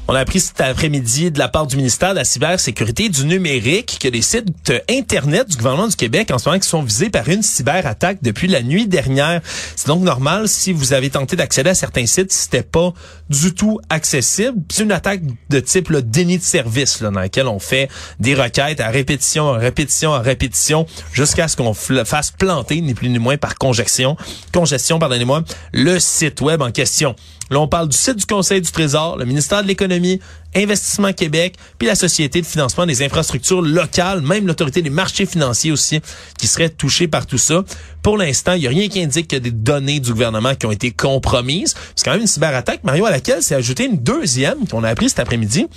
On 0.09 0.15
a 0.15 0.19
appris 0.19 0.41
cet 0.41 0.59
après-midi 0.59 1.31
de 1.31 1.39
la 1.39 1.47
part 1.47 1.65
du 1.65 1.77
ministère 1.77 2.09
de 2.09 2.17
la 2.17 2.25
cybersécurité 2.25 3.05
et 3.05 3.09
du 3.09 3.23
numérique 3.23 3.99
que 4.01 4.09
les 4.09 4.21
sites 4.21 4.73
Internet 4.89 5.47
du 5.47 5.55
gouvernement 5.55 5.87
du 5.87 5.95
Québec 5.95 6.29
en 6.31 6.37
ce 6.37 6.49
moment 6.49 6.59
qui 6.59 6.67
sont 6.67 6.83
visés 6.83 7.09
par 7.09 7.29
une 7.29 7.41
cyberattaque 7.41 8.17
depuis 8.21 8.49
la 8.49 8.61
nuit 8.61 8.85
dernière. 8.85 9.39
C'est 9.77 9.87
donc 9.87 10.03
normal 10.03 10.49
si 10.49 10.73
vous 10.73 10.91
avez 10.91 11.09
tenté 11.09 11.37
d'accéder 11.37 11.69
à 11.69 11.73
certains 11.73 12.05
sites, 12.05 12.33
c'était 12.33 12.63
pas 12.63 12.91
du 13.29 13.53
tout 13.53 13.79
accessible. 13.89 14.57
C'est 14.69 14.83
une 14.83 14.91
attaque 14.91 15.21
de 15.49 15.59
type 15.61 15.89
là, 15.89 16.01
déni 16.01 16.37
de 16.37 16.43
service 16.43 17.01
dans 17.01 17.11
laquelle 17.11 17.47
on 17.47 17.59
fait 17.59 17.89
des 18.19 18.35
requêtes 18.35 18.81
à 18.81 18.89
répétition, 18.89 19.53
à 19.53 19.57
répétition, 19.57 20.13
à 20.13 20.19
répétition 20.19 20.85
jusqu'à 21.13 21.47
ce 21.47 21.55
qu'on 21.55 21.73
fasse 21.73 22.31
planter, 22.31 22.81
ni 22.81 22.93
plus 22.93 23.07
ni 23.07 23.19
moins 23.19 23.37
par 23.37 23.55
congestion, 23.55 24.17
congestion, 24.51 24.99
pardonnez-moi, 24.99 25.43
le 25.71 25.97
site 25.97 26.41
web 26.41 26.61
en 26.61 26.71
question. 26.71 27.15
Là, 27.53 27.59
on 27.59 27.67
parle 27.67 27.87
du 27.87 27.95
site 27.95 28.15
du 28.15 28.25
Conseil 28.25 28.61
du 28.61 28.71
Trésor, 28.71 29.15
le 29.15 29.25
ministère 29.25 29.61
de 29.61 29.67
l'Économie, 29.67 30.19
Investissement 30.55 31.13
Québec, 31.13 31.55
puis 31.77 31.87
la 31.87 31.93
Société 31.93 32.41
de 32.41 32.47
financement 32.47 32.87
des 32.87 33.03
infrastructures 33.03 33.61
locales, 33.61 34.21
même 34.21 34.47
l'Autorité 34.47 34.81
des 34.81 34.89
marchés 34.89 35.27
financiers 35.27 35.71
aussi, 35.71 36.01
qui 36.39 36.47
serait 36.47 36.69
touchée 36.69 37.07
par 37.07 37.27
tout 37.27 37.37
ça. 37.37 37.63
Pour 38.01 38.17
l'instant, 38.17 38.53
il 38.53 38.61
n'y 38.61 38.67
a 38.67 38.71
rien 38.71 38.87
qui 38.87 39.03
indique 39.03 39.27
qu'il 39.27 39.37
y 39.37 39.41
a 39.41 39.43
des 39.43 39.51
données 39.51 39.99
du 39.99 40.11
gouvernement 40.11 40.55
qui 40.55 40.65
ont 40.65 40.71
été 40.71 40.89
compromises. 40.89 41.75
C'est 41.95 42.03
quand 42.03 42.11
même 42.11 42.21
une 42.21 42.27
cyberattaque, 42.27 42.83
Mario, 42.83 43.05
à 43.05 43.11
laquelle 43.11 43.43
s'est 43.43 43.55
ajoutée 43.55 43.85
une 43.85 43.97
deuxième 43.97 44.67
qu'on 44.67 44.83
a 44.83 44.89
appris 44.89 45.09
cet 45.09 45.19
après-midi. 45.19 45.67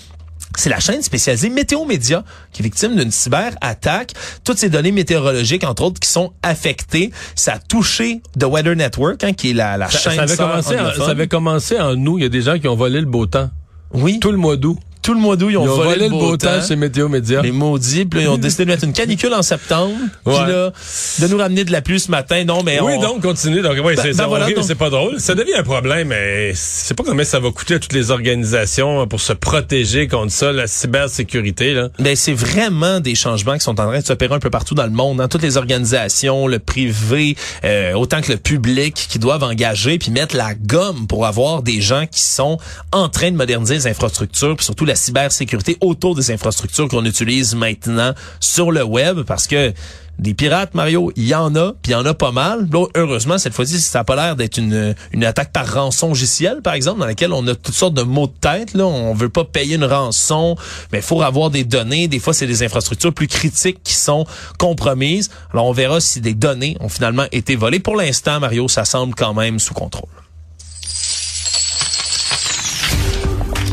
C'est 0.57 0.71
la 0.71 0.81
chaîne 0.81 1.03
spécialisée 1.03 1.51
Météo 1.51 1.85
Média 1.85 2.25
qui 2.53 2.63
est 2.63 2.65
victime 2.65 2.97
d'une 2.97 3.11
cyberattaque. 3.11 4.13
Toutes 4.45 4.59
ces 4.59 4.71
données 4.71 4.93
météorologiques, 4.93 5.65
entre 5.65 5.83
autres, 5.85 6.01
qui 6.01 6.09
sont 6.09 6.33
affectées. 6.43 7.11
Ça 7.35 7.55
a 7.55 7.59
touché 7.59 8.21
The 8.39 8.45
Weather 8.45 8.77
Network, 8.77 9.23
hein, 9.25 9.33
qui 9.33 9.51
est 9.51 9.55
la, 9.55 9.77
la 9.77 9.91
Ça, 9.91 9.99
chaîne 9.99 10.15
ça 10.17 10.23
avait 10.23 10.37
commencé 10.37 10.81
en, 10.81 10.95
ça 10.95 11.11
avait 11.11 11.29
commencé 11.29 11.81
en 11.81 11.97
août. 12.07 12.17
Il 12.19 12.23
y 12.23 12.27
a 12.27 12.31
des 12.31 12.43
gens 12.43 12.59
qui 12.59 12.69
ont 12.69 12.77
volé 12.77 13.01
le 13.01 13.07
beau 13.07 13.27
temps. 13.27 13.51
Oui, 13.93 14.19
Tout 14.21 14.33
le 14.33 14.39
mois 14.39 14.57
d'août. 14.57 14.79
Tout 15.07 15.15
le 15.15 15.21
mois 15.21 15.37
d'août, 15.37 15.51
ils 15.53 15.57
ont, 15.57 15.65
Ils 15.65 15.69
ont 15.71 15.77
volé, 15.77 16.05
le 16.05 16.09
beau, 16.09 16.37
temps. 16.37 16.61
chez 16.67 16.75
Météo 16.75 17.09
Média. 17.09 17.41
Les 17.41 17.53
maudits, 17.53 18.07
puis 18.07 18.19
là, 18.19 18.27
ils 18.27 18.29
ont 18.29 18.37
décidé 18.39 18.65
de 18.65 18.71
mettre 18.71 18.83
une 18.83 18.93
canicule 18.93 19.33
en 19.35 19.43
septembre. 19.43 19.95
Puis 20.25 20.35
là, 20.35 20.73
de 21.21 21.29
nous 21.29 21.39
ramener 21.39 21.63
de 21.65 21.71
la 21.71 21.81
pluie 21.81 22.01
ce 22.01 22.11
matin. 22.11 22.43
Non, 22.45 22.65
mais 22.65 22.81
Oui, 22.81 22.95
on... 22.97 23.01
donc, 23.01 23.23
continue. 23.23 23.63
Donc, 23.63 23.75
ouais, 23.85 23.95
Ben- 23.95 24.03
c'est 24.03 24.17
ben 24.17 24.27
voilà, 24.27 24.51
donc- 24.51 24.65
c'est 24.67 24.75
pas 24.75 24.91
drôle. 24.91 25.21
Ça 25.21 25.37
devient 25.37 25.55
un 25.55 25.63
problème, 25.63 26.09
mais 26.09 26.51
c'est 26.57 26.95
pas 26.95 27.05
combien 27.05 27.25
ça 27.25 27.39
va 27.39 27.53
coûter 27.53 27.75
à 27.75 27.79
toutes 27.79 27.93
les 27.93 28.11
organisations 28.11 29.07
pour 29.07 29.21
se 29.21 29.33
protéger 29.33 30.09
contre 30.09 30.33
ça, 30.33 30.51
la 30.51 30.67
cybersécurité, 30.67 31.73
là. 31.73 31.89
Ben, 32.01 32.17
c'est 32.17 32.33
vraiment 32.35 32.99
des 32.99 33.15
changements 33.15 33.55
qui 33.55 33.61
sont 33.65 33.79
en 33.81 33.87
train 33.87 34.01
de 34.01 34.05
s'opérer 34.05 34.35
un 34.35 34.41
peu 34.41 34.51
partout 34.51 34.75
dans 34.75 34.85
le 34.87 34.91
monde. 34.91 35.19
Dans 35.19 35.29
toutes 35.29 35.43
les 35.43 35.57
organisations, 35.57 36.49
le 36.49 36.59
privé, 36.59 37.37
euh, 37.65 37.93
autant 37.95 38.21
que 38.23 38.33
le 38.33 38.39
public, 38.39 38.95
qui 39.09 39.21
doivent 39.21 39.45
engager 39.45 39.99
puis 39.99 40.11
mettre 40.11 40.35
la 40.37 40.55
gomme 40.55 41.07
pour 41.07 41.27
avoir 41.27 41.63
des 41.63 41.81
gens 41.81 42.07
qui 42.11 42.23
sont 42.23 42.59
en 42.91 43.09
train 43.09 43.31
de 43.31 43.37
moderniser 43.37 43.75
les 43.75 43.87
infrastructures, 43.87 44.57
puis 44.57 44.65
surtout 44.65 44.85
la 44.85 44.96
cybersécurité 44.97 45.77
autour 45.81 46.15
des 46.15 46.31
infrastructures 46.31 46.89
qu'on 46.89 47.05
utilise 47.05 47.55
maintenant 47.55 48.15
sur 48.41 48.71
le 48.73 48.83
web, 48.83 49.23
parce 49.23 49.47
que 49.47 49.73
des 50.19 50.33
pirates, 50.33 50.75
Mario, 50.75 51.13
il 51.15 51.27
y 51.27 51.35
en 51.35 51.55
a, 51.57 51.73
puis 51.83 51.91
il 51.91 51.93
y 51.93 51.95
en 51.95 52.07
a 52.07 52.15
pas 52.15 52.33
mal. 52.33 52.69
Heureusement, 52.95 53.37
cette 53.37 53.53
fois-ci, 53.53 53.81
ça 53.81 53.99
n'a 53.99 54.05
pas 54.05 54.17
l'air 54.17 54.35
d'être 54.35 54.57
une, 54.57 54.95
une 55.13 55.25
attaque 55.25 55.53
par 55.53 55.71
rançon 55.71 56.09
logiciel, 56.09 56.63
par 56.63 56.73
exemple, 56.73 57.01
dans 57.01 57.07
laquelle 57.07 57.33
on 57.33 57.47
a 57.47 57.55
toutes 57.55 57.75
sortes 57.75 57.95
de 57.95 58.03
mots 58.03 58.27
de 58.27 58.33
tête. 58.33 58.73
Là, 58.73 58.87
on 58.87 59.13
veut 59.13 59.29
pas 59.29 59.45
payer 59.45 59.75
une 59.75 59.85
rançon, 59.85 60.57
mais 60.91 60.99
il 60.99 61.05
faut 61.05 61.21
avoir 61.21 61.51
des 61.51 61.65
données. 61.65 62.09
Des 62.09 62.19
fois, 62.19 62.33
c'est 62.33 62.47
des 62.47 62.63
infrastructures 62.63 63.13
plus 63.13 63.29
critiques 63.29 63.83
qui 63.85 63.93
sont 63.93 64.25
compromises. 64.59 65.31
Alors, 65.53 65.67
on 65.67 65.73
verra 65.73 66.01
si 66.01 66.23
des 66.23 66.35
données 66.35 66.79
ont 66.81 66.89
finalement 66.89 67.27
été 67.31 67.55
volées. 67.55 67.81
Pour 67.81 67.97
l'instant, 67.97 68.41
Mario, 68.41 68.69
ça 68.69 68.87
semble 68.87 69.15
quand 69.15 69.35
même 69.35 69.59
sous 69.59 69.75
contrôle. 69.75 70.09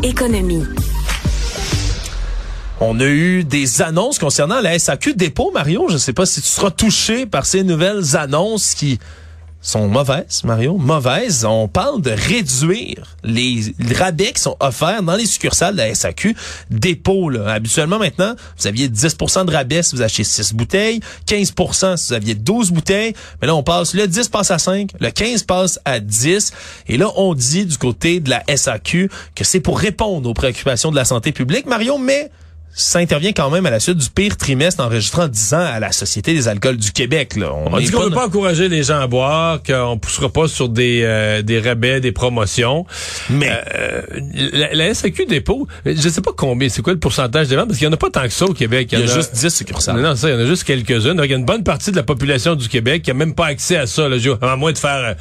Économie. 0.03 0.65
On 2.85 2.99
a 2.99 3.05
eu 3.05 3.45
des 3.45 3.81
annonces 3.81 4.19
concernant 4.19 4.59
la 4.59 4.77
SAQ 4.77 5.13
dépôt, 5.13 5.51
Mario. 5.53 5.85
Je 5.87 5.93
ne 5.93 5.97
sais 5.97 6.11
pas 6.11 6.25
si 6.25 6.41
tu 6.41 6.49
seras 6.49 6.69
touché 6.69 7.25
par 7.25 7.45
ces 7.45 7.63
nouvelles 7.63 8.17
annonces 8.17 8.73
qui 8.73 8.99
sont 9.61 9.87
mauvaises, 9.87 10.43
Mario, 10.43 10.77
mauvaises. 10.77 11.45
On 11.45 11.69
parle 11.69 12.01
de 12.01 12.11
réduire 12.11 13.15
les 13.23 13.73
rabais 13.97 14.33
qui 14.33 14.41
sont 14.41 14.57
offerts 14.59 15.01
dans 15.01 15.15
les 15.15 15.25
succursales 15.25 15.75
de 15.75 15.77
la 15.77 15.95
SAQ 15.95 16.35
dépôt. 16.71 17.29
Là. 17.29 17.53
Habituellement, 17.53 17.99
maintenant, 17.99 18.35
vous 18.57 18.67
aviez 18.67 18.89
10% 18.89 19.45
de 19.45 19.51
rabais 19.51 19.81
si 19.81 19.95
vous 19.95 20.01
achetez 20.01 20.25
6 20.25 20.53
bouteilles, 20.53 20.99
15% 21.25 21.95
si 21.95 22.09
vous 22.09 22.13
aviez 22.13 22.35
12 22.35 22.71
bouteilles. 22.71 23.13
Mais 23.41 23.47
là, 23.47 23.55
on 23.55 23.63
passe, 23.63 23.93
le 23.93 24.07
10 24.07 24.27
passe 24.27 24.51
à 24.51 24.59
5, 24.59 24.89
le 24.99 25.09
15 25.09 25.43
passe 25.43 25.79
à 25.85 26.01
10. 26.01 26.51
Et 26.89 26.97
là, 26.97 27.09
on 27.15 27.33
dit 27.33 27.65
du 27.65 27.77
côté 27.77 28.19
de 28.19 28.29
la 28.29 28.43
SAQ 28.53 29.09
que 29.35 29.45
c'est 29.45 29.61
pour 29.61 29.79
répondre 29.79 30.29
aux 30.29 30.33
préoccupations 30.33 30.91
de 30.91 30.97
la 30.97 31.05
santé 31.05 31.31
publique, 31.31 31.65
Mario, 31.65 31.97
mais 31.97 32.29
ça 32.75 32.99
intervient 32.99 33.33
quand 33.33 33.49
même 33.49 33.65
à 33.65 33.69
la 33.69 33.79
suite 33.79 33.97
du 33.97 34.09
pire 34.09 34.35
trimestre 34.37 34.83
enregistré 34.83 35.23
en 35.23 35.27
10 35.27 35.53
ans 35.53 35.57
à 35.59 35.79
la 35.79 35.91
Société 35.91 36.33
des 36.33 36.47
alcools 36.47 36.77
du 36.77 36.91
Québec. 36.91 37.35
Là. 37.35 37.51
On, 37.53 37.77
dit 37.77 37.91
qu'on 37.91 37.99
ne 37.99 38.05
veut 38.05 38.11
pas 38.11 38.25
encourager 38.25 38.67
les 38.67 38.83
gens 38.83 38.99
à 38.99 39.07
boire, 39.07 39.61
qu'on 39.61 39.97
poussera 39.97 40.29
pas 40.29 40.47
sur 40.47 40.69
des, 40.69 41.01
euh, 41.03 41.41
des 41.41 41.59
rabais, 41.59 42.01
des 42.01 42.11
promotions. 42.11 42.85
Mais 43.29 43.51
Euh, 43.75 44.01
la, 44.33 44.73
la 44.73 44.93
SAQ 44.93 45.25
dépôt, 45.25 45.67
je 45.85 46.09
sais 46.09 46.21
pas 46.21 46.31
combien, 46.35 46.69
c'est 46.69 46.81
quoi 46.81 46.93
le 46.93 46.99
pourcentage 46.99 47.47
des 47.47 47.55
ventes, 47.55 47.67
parce 47.67 47.77
qu'il 47.77 47.85
y 47.85 47.89
en 47.89 47.93
a 47.93 47.97
pas 47.97 48.09
tant 48.09 48.23
que 48.23 48.29
ça 48.29 48.45
au 48.45 48.53
Québec. 48.53 48.89
il 48.91 48.99
y 48.99 49.01
a 49.01 49.05
en 49.05 49.07
juste 49.07 49.35
10 49.35 49.49
succursales. 49.49 49.95
Non, 49.95 50.01
non, 50.01 50.15
ça, 50.15 50.29
il 50.29 50.33
y 50.33 50.35
en 50.35 50.39
a 50.39 50.45
juste 50.45 50.63
quelques-unes. 50.63 51.13
Donc, 51.13 51.25
il 51.25 51.31
y 51.31 51.33
a 51.33 51.37
une 51.37 51.45
bonne 51.45 51.63
partie 51.63 51.91
de 51.91 51.95
la 51.95 52.03
population 52.03 52.55
du 52.55 52.67
Québec 52.69 53.03
qui 53.03 53.11
a 53.11 53.13
même 53.13 53.35
pas 53.35 53.47
accès 53.47 53.77
à 53.77 53.87
ça, 53.87 54.09
là, 54.09 54.17
à 54.41 54.55
moins 54.55 54.71
de 54.71 54.77
faire 54.77 55.03
euh, 55.05 55.13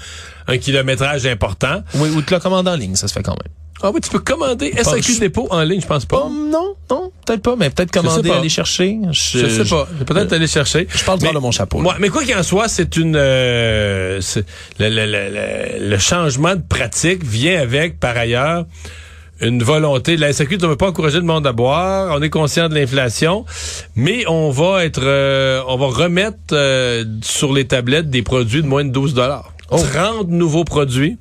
un 0.49 0.59
kilométrage 0.59 1.27
important. 1.27 1.83
Oui, 1.95 2.09
ou 2.11 2.23
de 2.23 2.31
la 2.31 2.41
commande 2.41 2.69
en 2.69 2.77
ligne, 2.77 2.95
ça 2.97 3.09
se 3.09 3.13
fait 3.13 3.23
quand 3.23 3.37
même. 3.43 3.53
Ah 3.83 3.91
oui, 3.93 4.01
tu 4.01 4.11
peux 4.11 4.19
commander 4.21 4.73
SAQ 4.81 5.19
dépôt 5.19 5.49
en 5.51 5.63
ligne, 5.63 5.81
je 5.81 5.87
pense 5.87 6.05
pas. 6.05 6.23
Oh, 6.27 6.31
non, 6.31 6.75
non, 6.91 7.11
peut-être 7.27 7.43
pas, 7.43 7.57
mais 7.57 7.71
peut-être 7.71 7.91
commander, 7.91 8.31
aller 8.31 8.49
chercher. 8.49 8.99
Je, 9.11 9.39
Je 9.39 9.47
sais 9.65 9.69
pas. 9.69 9.89
Peut-être 10.07 10.33
aller 10.33 10.47
chercher. 10.47 10.87
Je 10.89 11.05
parle 11.05 11.19
Mais- 11.23 11.33
de 11.33 11.39
mon 11.39 11.51
chapeau. 11.51 11.81
Ouais, 11.83 11.95
mais 11.99 12.09
quoi 12.09 12.23
qu'il 12.25 12.37
en 12.37 12.43
soit, 12.43 12.69
c'est 12.69 12.97
une 12.97 13.17
euh, 13.17 14.21
le- 14.79 14.89
le- 14.89 15.07
le- 15.07 15.89
le 15.91 15.99
changement 15.99 16.55
de 16.55 16.63
pratique 16.69 17.25
vient 17.25 17.61
avec, 17.61 17.99
par 17.99 18.17
ailleurs, 18.17 18.67
une 19.41 19.63
volonté. 19.63 20.17
La 20.17 20.33
SAQ 20.33 20.59
ne 20.59 20.67
veut 20.69 20.77
pas 20.77 20.87
encourager 20.89 21.19
le 21.19 21.25
monde 21.25 21.45
à 21.49 21.53
boire. 21.53 22.15
On 22.17 22.23
est 22.23 22.31
conscient 22.31 22.69
de 22.69 22.75
l'inflation, 22.77 23.45
mais 23.97 24.25
on 24.29 24.51
va 24.51 24.85
être, 24.85 25.01
euh, 25.03 25.61
on 25.67 25.77
va 25.77 25.87
remettre 25.87 26.37
euh, 26.53 27.05
sur 27.23 27.53
les 27.53 27.67
tablettes 27.67 28.09
des 28.11 28.23
produits 28.23 28.63
de 28.63 28.69
moins 28.69 28.85
de 28.85 28.91
12 28.91 29.15
dollars. 29.15 29.53
Oh. 29.71 29.79
30 29.79 30.29
nouveaux 30.29 30.65
produits 30.65 31.19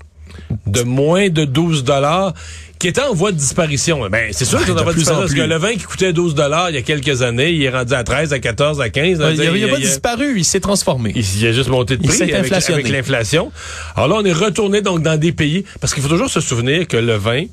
de 0.68 0.82
moins 0.84 1.30
de 1.30 1.46
12 1.46 1.84
dollars 1.84 2.34
qui 2.82 2.88
étaient 2.88 3.02
en 3.02 3.14
voie 3.14 3.32
de 3.32 3.38
disparition. 3.38 4.10
Ben, 4.10 4.32
c'est 4.32 4.44
sûr 4.44 4.58
de 4.60 4.74
va 4.74 4.92
disparaître 4.92 5.22
parce 5.22 5.34
que 5.36 5.42
le 5.42 5.58
vin 5.58 5.74
qui 5.74 5.84
coûtait 5.84 6.14
12 6.14 6.34
dollars 6.34 6.72
il 6.72 6.76
y 6.76 6.80
a 6.80 6.82
quelques 6.82 7.22
années, 7.22 7.52
il 7.52 7.62
est 7.62 7.70
rendu 7.70 7.94
à 7.94 8.04
13, 8.04 8.34
à 8.34 8.40
14, 8.40 8.82
à 8.82 8.90
15. 8.90 9.06
il 9.06 9.18
n'a 9.18 9.68
pas 9.68 9.78
il 9.78 9.82
disparu, 9.82 10.34
il 10.38 10.44
s'est 10.44 10.60
transformé. 10.60 11.14
il, 11.16 11.24
il 11.24 11.48
a 11.48 11.52
juste 11.52 11.70
monté 11.70 11.98
de 11.98 12.08
prix 12.08 12.24
avec, 12.24 12.90
l'inflation. 12.90 13.52
Alors 13.96 14.08
là, 14.08 14.16
on 14.18 14.26
est 14.26 14.34
retourné 14.34 14.82
donc 14.82 15.04
dans 15.04 15.18
des 15.18 15.32
pays 15.32 15.64
parce 15.80 15.94
qu'il 15.94 16.02
faut 16.02 16.10
toujours 16.10 16.30
se 16.30 16.42
souvenir 16.42 16.88
que 16.88 16.98
le 16.98 17.16
vin, 17.16 17.44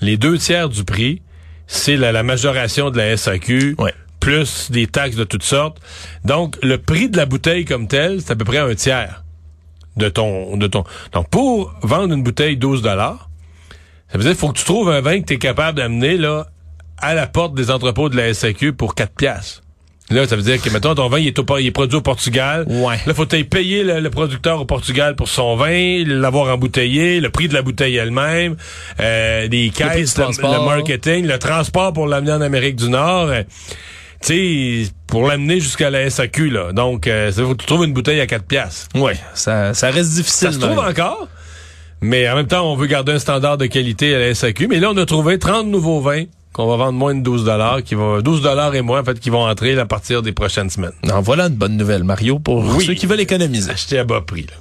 les 0.00 0.16
deux 0.16 0.38
tiers 0.38 0.68
du 0.68 0.82
prix, 0.82 1.22
c'est 1.68 1.96
la, 1.96 2.10
la 2.10 2.24
majoration 2.24 2.90
de 2.90 2.98
la 2.98 3.16
SAQ. 3.16 3.76
Ouais. 3.78 3.94
Plus 4.18 4.70
des 4.70 4.86
taxes 4.86 5.16
de 5.16 5.24
toutes 5.24 5.42
sortes. 5.42 5.78
Donc, 6.24 6.56
le 6.62 6.78
prix 6.78 7.10
de 7.10 7.16
la 7.16 7.26
bouteille 7.26 7.66
comme 7.66 7.86
tel, 7.86 8.20
c'est 8.22 8.32
à 8.32 8.36
peu 8.36 8.44
près 8.44 8.58
un 8.58 8.74
tiers 8.74 9.23
de 9.96 10.08
ton, 10.08 10.56
de 10.56 10.66
ton. 10.66 10.84
Donc, 11.12 11.28
pour 11.30 11.72
vendre 11.82 12.14
une 12.14 12.22
bouteille 12.22 12.56
12 12.56 12.82
dollars, 12.82 13.28
ça 14.10 14.18
veut 14.18 14.24
dire 14.24 14.34
faut 14.34 14.48
que 14.48 14.58
tu 14.58 14.64
trouves 14.64 14.90
un 14.90 15.00
vin 15.00 15.20
que 15.20 15.26
tu 15.26 15.34
es 15.34 15.38
capable 15.38 15.78
d'amener, 15.78 16.16
là, 16.16 16.46
à 16.98 17.14
la 17.14 17.26
porte 17.26 17.54
des 17.54 17.70
entrepôts 17.70 18.08
de 18.08 18.16
la 18.16 18.32
SAQ 18.32 18.72
pour 18.72 18.94
4 18.94 19.14
piastres. 19.14 19.60
Là, 20.10 20.28
ça 20.28 20.36
veut 20.36 20.42
dire 20.42 20.60
que, 20.60 20.68
mettons, 20.68 20.94
ton 20.94 21.08
vin, 21.08 21.18
il 21.18 21.28
est, 21.28 21.38
au- 21.38 21.58
il 21.58 21.66
est 21.66 21.70
produit 21.70 21.96
au 21.96 22.02
Portugal. 22.02 22.66
Ouais. 22.68 22.96
Là, 23.06 23.14
faut 23.14 23.24
payer 23.24 23.82
le, 23.84 24.00
le 24.00 24.10
producteur 24.10 24.60
au 24.60 24.66
Portugal 24.66 25.16
pour 25.16 25.28
son 25.28 25.56
vin, 25.56 26.04
l'avoir 26.06 26.52
embouteillé, 26.54 27.20
le 27.20 27.30
prix 27.30 27.48
de 27.48 27.54
la 27.54 27.62
bouteille 27.62 27.96
elle-même, 27.96 28.54
euh, 29.00 29.48
les 29.48 29.70
caisses, 29.70 30.18
le, 30.18 30.24
marketing, 30.66 31.26
le 31.26 31.38
transport 31.38 31.94
pour 31.94 32.06
l'amener 32.06 32.32
en 32.32 32.42
Amérique 32.42 32.76
du 32.76 32.90
Nord. 32.90 33.28
euh, 33.28 33.42
tu 34.24 34.84
sais, 34.84 34.90
pour 35.06 35.26
l'amener 35.28 35.60
jusqu'à 35.60 35.90
la 35.90 36.08
SAQ, 36.10 36.50
là. 36.50 36.72
Donc, 36.72 37.06
euh, 37.06 37.30
ça 37.30 37.42
faut 37.42 37.54
que 37.54 37.60
tu 37.60 37.66
trouves 37.66 37.84
une 37.84 37.92
bouteille 37.92 38.20
à 38.20 38.26
4 38.26 38.44
piastres. 38.44 38.88
Ouais, 38.94 39.16
ça, 39.34 39.74
ça 39.74 39.90
reste 39.90 40.12
difficile. 40.14 40.48
Ça 40.48 40.52
se 40.52 40.58
trouve 40.58 40.78
encore, 40.78 41.28
mais 42.00 42.28
en 42.28 42.36
même 42.36 42.46
temps, 42.46 42.70
on 42.70 42.76
veut 42.76 42.86
garder 42.86 43.12
un 43.12 43.18
standard 43.18 43.58
de 43.58 43.66
qualité 43.66 44.14
à 44.14 44.18
la 44.18 44.34
SAQ. 44.34 44.66
Mais 44.68 44.80
là, 44.80 44.90
on 44.92 44.96
a 44.96 45.06
trouvé 45.06 45.38
30 45.38 45.66
nouveaux 45.66 46.00
vins 46.00 46.24
qu'on 46.52 46.68
va 46.68 46.76
vendre 46.76 46.92
moins 46.98 47.14
de 47.16 47.20
12 47.20 47.44
dollars, 47.44 47.82
qui 47.82 47.96
vont 47.96 48.20
12 48.20 48.40
dollars 48.42 48.74
et 48.76 48.80
moins 48.82 49.00
en 49.00 49.04
fait 49.04 49.18
qui 49.18 49.28
vont 49.28 49.44
entrer 49.44 49.76
à 49.76 49.86
partir 49.86 50.22
des 50.22 50.30
prochaines 50.32 50.70
semaines. 50.70 50.92
En 51.12 51.20
voilà 51.20 51.46
une 51.46 51.54
bonne 51.56 51.76
nouvelle, 51.76 52.04
Mario, 52.04 52.38
pour 52.38 52.64
Oui. 52.76 52.84
ceux 52.86 52.94
qui 52.94 53.06
veulent 53.06 53.20
économiser. 53.20 53.70
Acheter 53.72 53.98
à 53.98 54.04
bas 54.04 54.20
prix. 54.20 54.42
Là. 54.42 54.54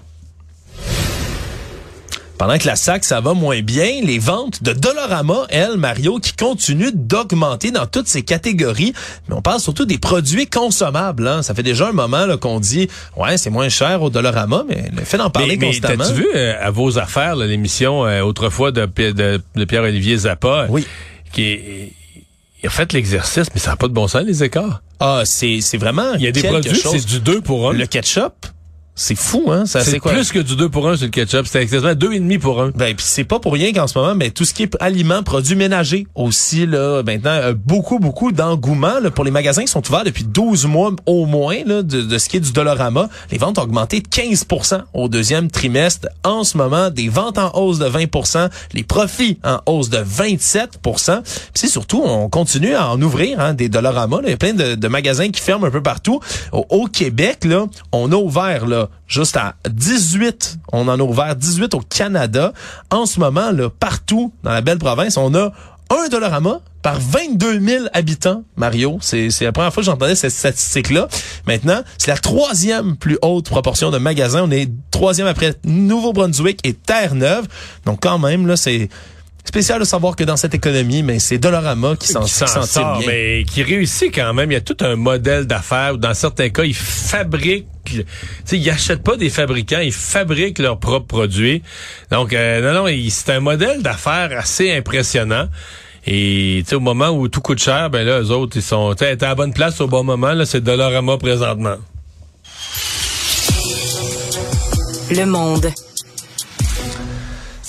Pendant 2.43 2.57
que 2.57 2.67
la 2.67 2.75
SAC, 2.75 3.05
ça 3.05 3.21
va 3.21 3.33
moins 3.33 3.61
bien, 3.61 4.01
les 4.03 4.19
ventes 4.19 4.61
de 4.63 4.73
Dollarama, 4.73 5.45
elles, 5.47 5.77
Mario, 5.77 6.19
qui 6.19 6.33
continuent 6.33 6.91
d'augmenter 6.93 7.71
dans 7.71 7.85
toutes 7.87 8.09
ces 8.09 8.21
catégories. 8.23 8.91
Mais 9.29 9.35
on 9.35 9.41
parle 9.41 9.61
surtout 9.61 9.85
des 9.85 9.97
produits 9.97 10.45
consommables. 10.47 11.25
Hein. 11.25 11.41
Ça 11.41 11.55
fait 11.55 11.63
déjà 11.63 11.87
un 11.87 11.93
moment 11.93 12.35
qu'on 12.35 12.59
dit, 12.59 12.89
ouais, 13.15 13.37
c'est 13.37 13.49
moins 13.49 13.69
cher 13.69 14.01
au 14.01 14.09
Dollarama, 14.09 14.65
mais 14.67 14.91
le 14.93 15.05
fait 15.05 15.17
d'en 15.17 15.29
parler 15.29 15.55
mais 15.55 15.67
mais 15.67 15.79
constamment. 15.79 16.03
t'as-tu 16.03 16.15
vu 16.19 16.27
euh, 16.35 16.55
à 16.61 16.69
vos 16.69 16.99
affaires 16.99 17.37
l'émission 17.37 18.05
euh, 18.05 18.23
autrefois 18.23 18.73
de, 18.73 18.87
Pi- 18.87 19.13
de, 19.13 19.41
de 19.55 19.63
Pierre-Olivier 19.63 20.17
Zappa, 20.17 20.67
Oui. 20.69 20.85
qui 21.31 21.43
est, 21.43 21.93
il 22.61 22.67
a 22.67 22.69
fait 22.71 22.91
l'exercice, 22.91 23.47
mais 23.53 23.61
ça 23.61 23.69
n'a 23.69 23.77
pas 23.77 23.87
de 23.87 23.93
bon 23.93 24.09
sens 24.09 24.23
les 24.23 24.43
écarts. 24.43 24.81
Ah, 24.99 25.21
c'est 25.23 25.61
c'est 25.61 25.77
vraiment 25.77 26.13
Il 26.15 26.23
y 26.23 26.27
a 26.27 26.33
des 26.33 26.43
produits, 26.43 26.75
c'est 26.75 27.05
du 27.05 27.21
2 27.21 27.39
pour 27.39 27.69
1. 27.69 27.73
Le 27.73 27.85
ketchup, 27.85 28.33
c'est 28.95 29.15
fou, 29.15 29.45
hein? 29.51 29.63
C'est 29.65 29.99
plus 29.99 30.31
que 30.31 30.39
du 30.39 30.55
2 30.55 30.69
pour 30.69 30.87
1 30.87 30.97
sur 30.97 31.05
le 31.05 31.11
ketchup. 31.11 31.47
C'était 31.47 31.63
exactement 31.63 31.93
2,5 31.93 32.39
pour 32.39 32.61
1. 32.61 32.71
Ben, 32.75 32.95
puis 32.95 33.05
c'est 33.07 33.23
pas 33.23 33.39
pour 33.39 33.53
rien 33.53 33.73
qu'en 33.73 33.87
ce 33.87 33.97
moment, 33.97 34.15
ben, 34.15 34.29
tout 34.31 34.45
ce 34.45 34.53
qui 34.53 34.63
est 34.63 34.77
aliments, 34.79 35.23
produits 35.23 35.55
ménagers 35.55 36.05
aussi, 36.13 36.67
là, 36.67 37.01
maintenant, 37.03 37.31
euh, 37.31 37.53
beaucoup, 37.55 37.97
beaucoup 37.97 38.31
d'engouement 38.31 38.99
là, 39.01 39.09
pour 39.09 39.23
les 39.23 39.31
magasins 39.31 39.63
qui 39.63 39.71
sont 39.71 39.87
ouverts 39.87 40.03
depuis 40.03 40.23
12 40.23 40.67
mois 40.67 40.91
au 41.07 41.25
moins 41.25 41.57
là, 41.65 41.81
de, 41.81 42.01
de 42.01 42.17
ce 42.19 42.29
qui 42.29 42.37
est 42.37 42.39
du 42.39 42.51
Dollarama. 42.51 43.09
Les 43.31 43.37
ventes 43.39 43.57
ont 43.57 43.63
augmenté 43.63 43.99
de 43.99 44.07
15% 44.07 44.81
au 44.93 45.09
deuxième 45.09 45.49
trimestre. 45.49 46.07
En 46.23 46.43
ce 46.43 46.57
moment, 46.57 46.91
des 46.91 47.09
ventes 47.09 47.39
en 47.39 47.51
hausse 47.55 47.79
de 47.79 47.89
20% 47.89 48.49
les 48.73 48.83
profits 48.83 49.39
en 49.43 49.59
hausse 49.65 49.89
de 49.89 49.97
27% 49.97 51.21
Puis 51.23 51.31
c'est 51.55 51.67
surtout, 51.67 52.01
on 52.03 52.29
continue 52.29 52.75
à 52.75 52.89
en 52.89 53.01
ouvrir 53.01 53.39
hein, 53.39 53.53
des 53.53 53.69
Dollarama. 53.69 54.17
là. 54.17 54.27
Il 54.27 54.31
y 54.31 54.33
a 54.33 54.37
plein 54.37 54.53
de, 54.53 54.75
de 54.75 54.87
magasins 54.87 55.29
qui 55.29 55.41
ferment 55.41 55.65
un 55.65 55.71
peu 55.71 55.81
partout. 55.81 56.19
Au, 56.51 56.65
au 56.69 56.85
Québec, 56.85 57.45
là, 57.45 57.65
on 57.91 58.11
a 58.11 58.15
ouvert 58.15 58.67
là, 58.67 58.82
juste 59.07 59.37
à 59.37 59.55
18. 59.69 60.59
On 60.71 60.87
en 60.87 60.99
a 60.99 61.03
ouvert 61.03 61.35
18 61.35 61.73
au 61.73 61.81
Canada. 61.81 62.53
En 62.91 63.05
ce 63.05 63.19
moment, 63.19 63.51
là, 63.51 63.69
partout 63.69 64.33
dans 64.43 64.51
la 64.51 64.61
belle 64.61 64.79
province, 64.79 65.17
on 65.17 65.33
a 65.35 65.51
un 65.89 66.07
Dollarama 66.09 66.61
par 66.81 66.99
22 66.99 67.59
000 67.59 67.85
habitants, 67.93 68.43
Mario. 68.57 68.97
C'est 69.01 69.29
c'est 69.29 69.45
la 69.45 69.51
première 69.51 69.73
fois 69.73 69.81
que 69.81 69.85
j'entendais 69.85 70.15
cette 70.15 70.33
statistique-là. 70.33 71.07
Maintenant, 71.47 71.81
c'est 71.97 72.11
la 72.11 72.17
troisième 72.17 72.97
plus 72.97 73.17
haute 73.21 73.49
proportion 73.49 73.91
de 73.91 73.97
magasins. 73.97 74.43
On 74.43 74.51
est 74.51 74.69
troisième 74.91 75.27
après 75.27 75.55
Nouveau-Brunswick 75.63 76.59
et 76.63 76.73
Terre-Neuve. 76.73 77.47
Donc 77.85 78.01
quand 78.01 78.19
même, 78.19 78.47
là, 78.47 78.57
c'est 78.57 78.89
spécial 79.43 79.79
de 79.79 79.85
savoir 79.85 80.15
que 80.15 80.23
dans 80.23 80.37
cette 80.37 80.53
économie, 80.53 81.03
mais 81.03 81.19
c'est 81.19 81.37
Dollarama 81.37 81.95
qui 81.95 82.07
s'en 82.07 82.25
sort, 82.25 82.99
bien. 82.99 83.07
mais 83.07 83.43
qui 83.45 83.63
réussit 83.63 84.13
quand 84.13 84.33
même. 84.33 84.51
Il 84.51 84.53
y 84.53 84.57
a 84.57 84.61
tout 84.61 84.77
un 84.81 84.95
modèle 84.95 85.45
d'affaires 85.45 85.93
où 85.95 85.97
dans 85.97 86.13
certains 86.13 86.49
cas, 86.49 86.63
ils 86.63 86.75
fabriquent, 86.75 87.67
tu 87.85 88.05
sais, 88.45 88.57
ils 88.57 88.69
achètent 88.69 89.03
pas 89.03 89.17
des 89.17 89.29
fabricants, 89.29 89.79
ils 89.81 89.91
fabriquent 89.93 90.59
leurs 90.59 90.79
propres 90.79 91.07
produits. 91.07 91.61
Donc, 92.11 92.33
euh, 92.33 92.61
non, 92.61 92.85
non, 92.85 93.09
c'est 93.09 93.31
un 93.31 93.39
modèle 93.39 93.81
d'affaires 93.81 94.31
assez 94.37 94.71
impressionnant. 94.71 95.47
Et 96.05 96.61
tu 96.63 96.69
sais, 96.69 96.75
au 96.75 96.81
moment 96.81 97.09
où 97.09 97.27
tout 97.29 97.41
coûte 97.41 97.59
cher, 97.59 97.89
ben 97.89 98.05
là, 98.05 98.21
eux 98.21 98.31
autres, 98.31 98.57
ils 98.57 98.63
sont, 98.63 98.93
tu 98.93 99.05
sais, 99.05 99.11
être 99.11 99.23
à 99.23 99.29
la 99.29 99.35
bonne 99.35 99.53
place 99.53 99.79
au 99.79 99.87
bon 99.87 100.03
moment. 100.03 100.33
Là, 100.33 100.45
c'est 100.45 100.61
Dollarama 100.61 101.17
présentement. 101.17 101.77
Le 105.11 105.25
monde. 105.25 105.71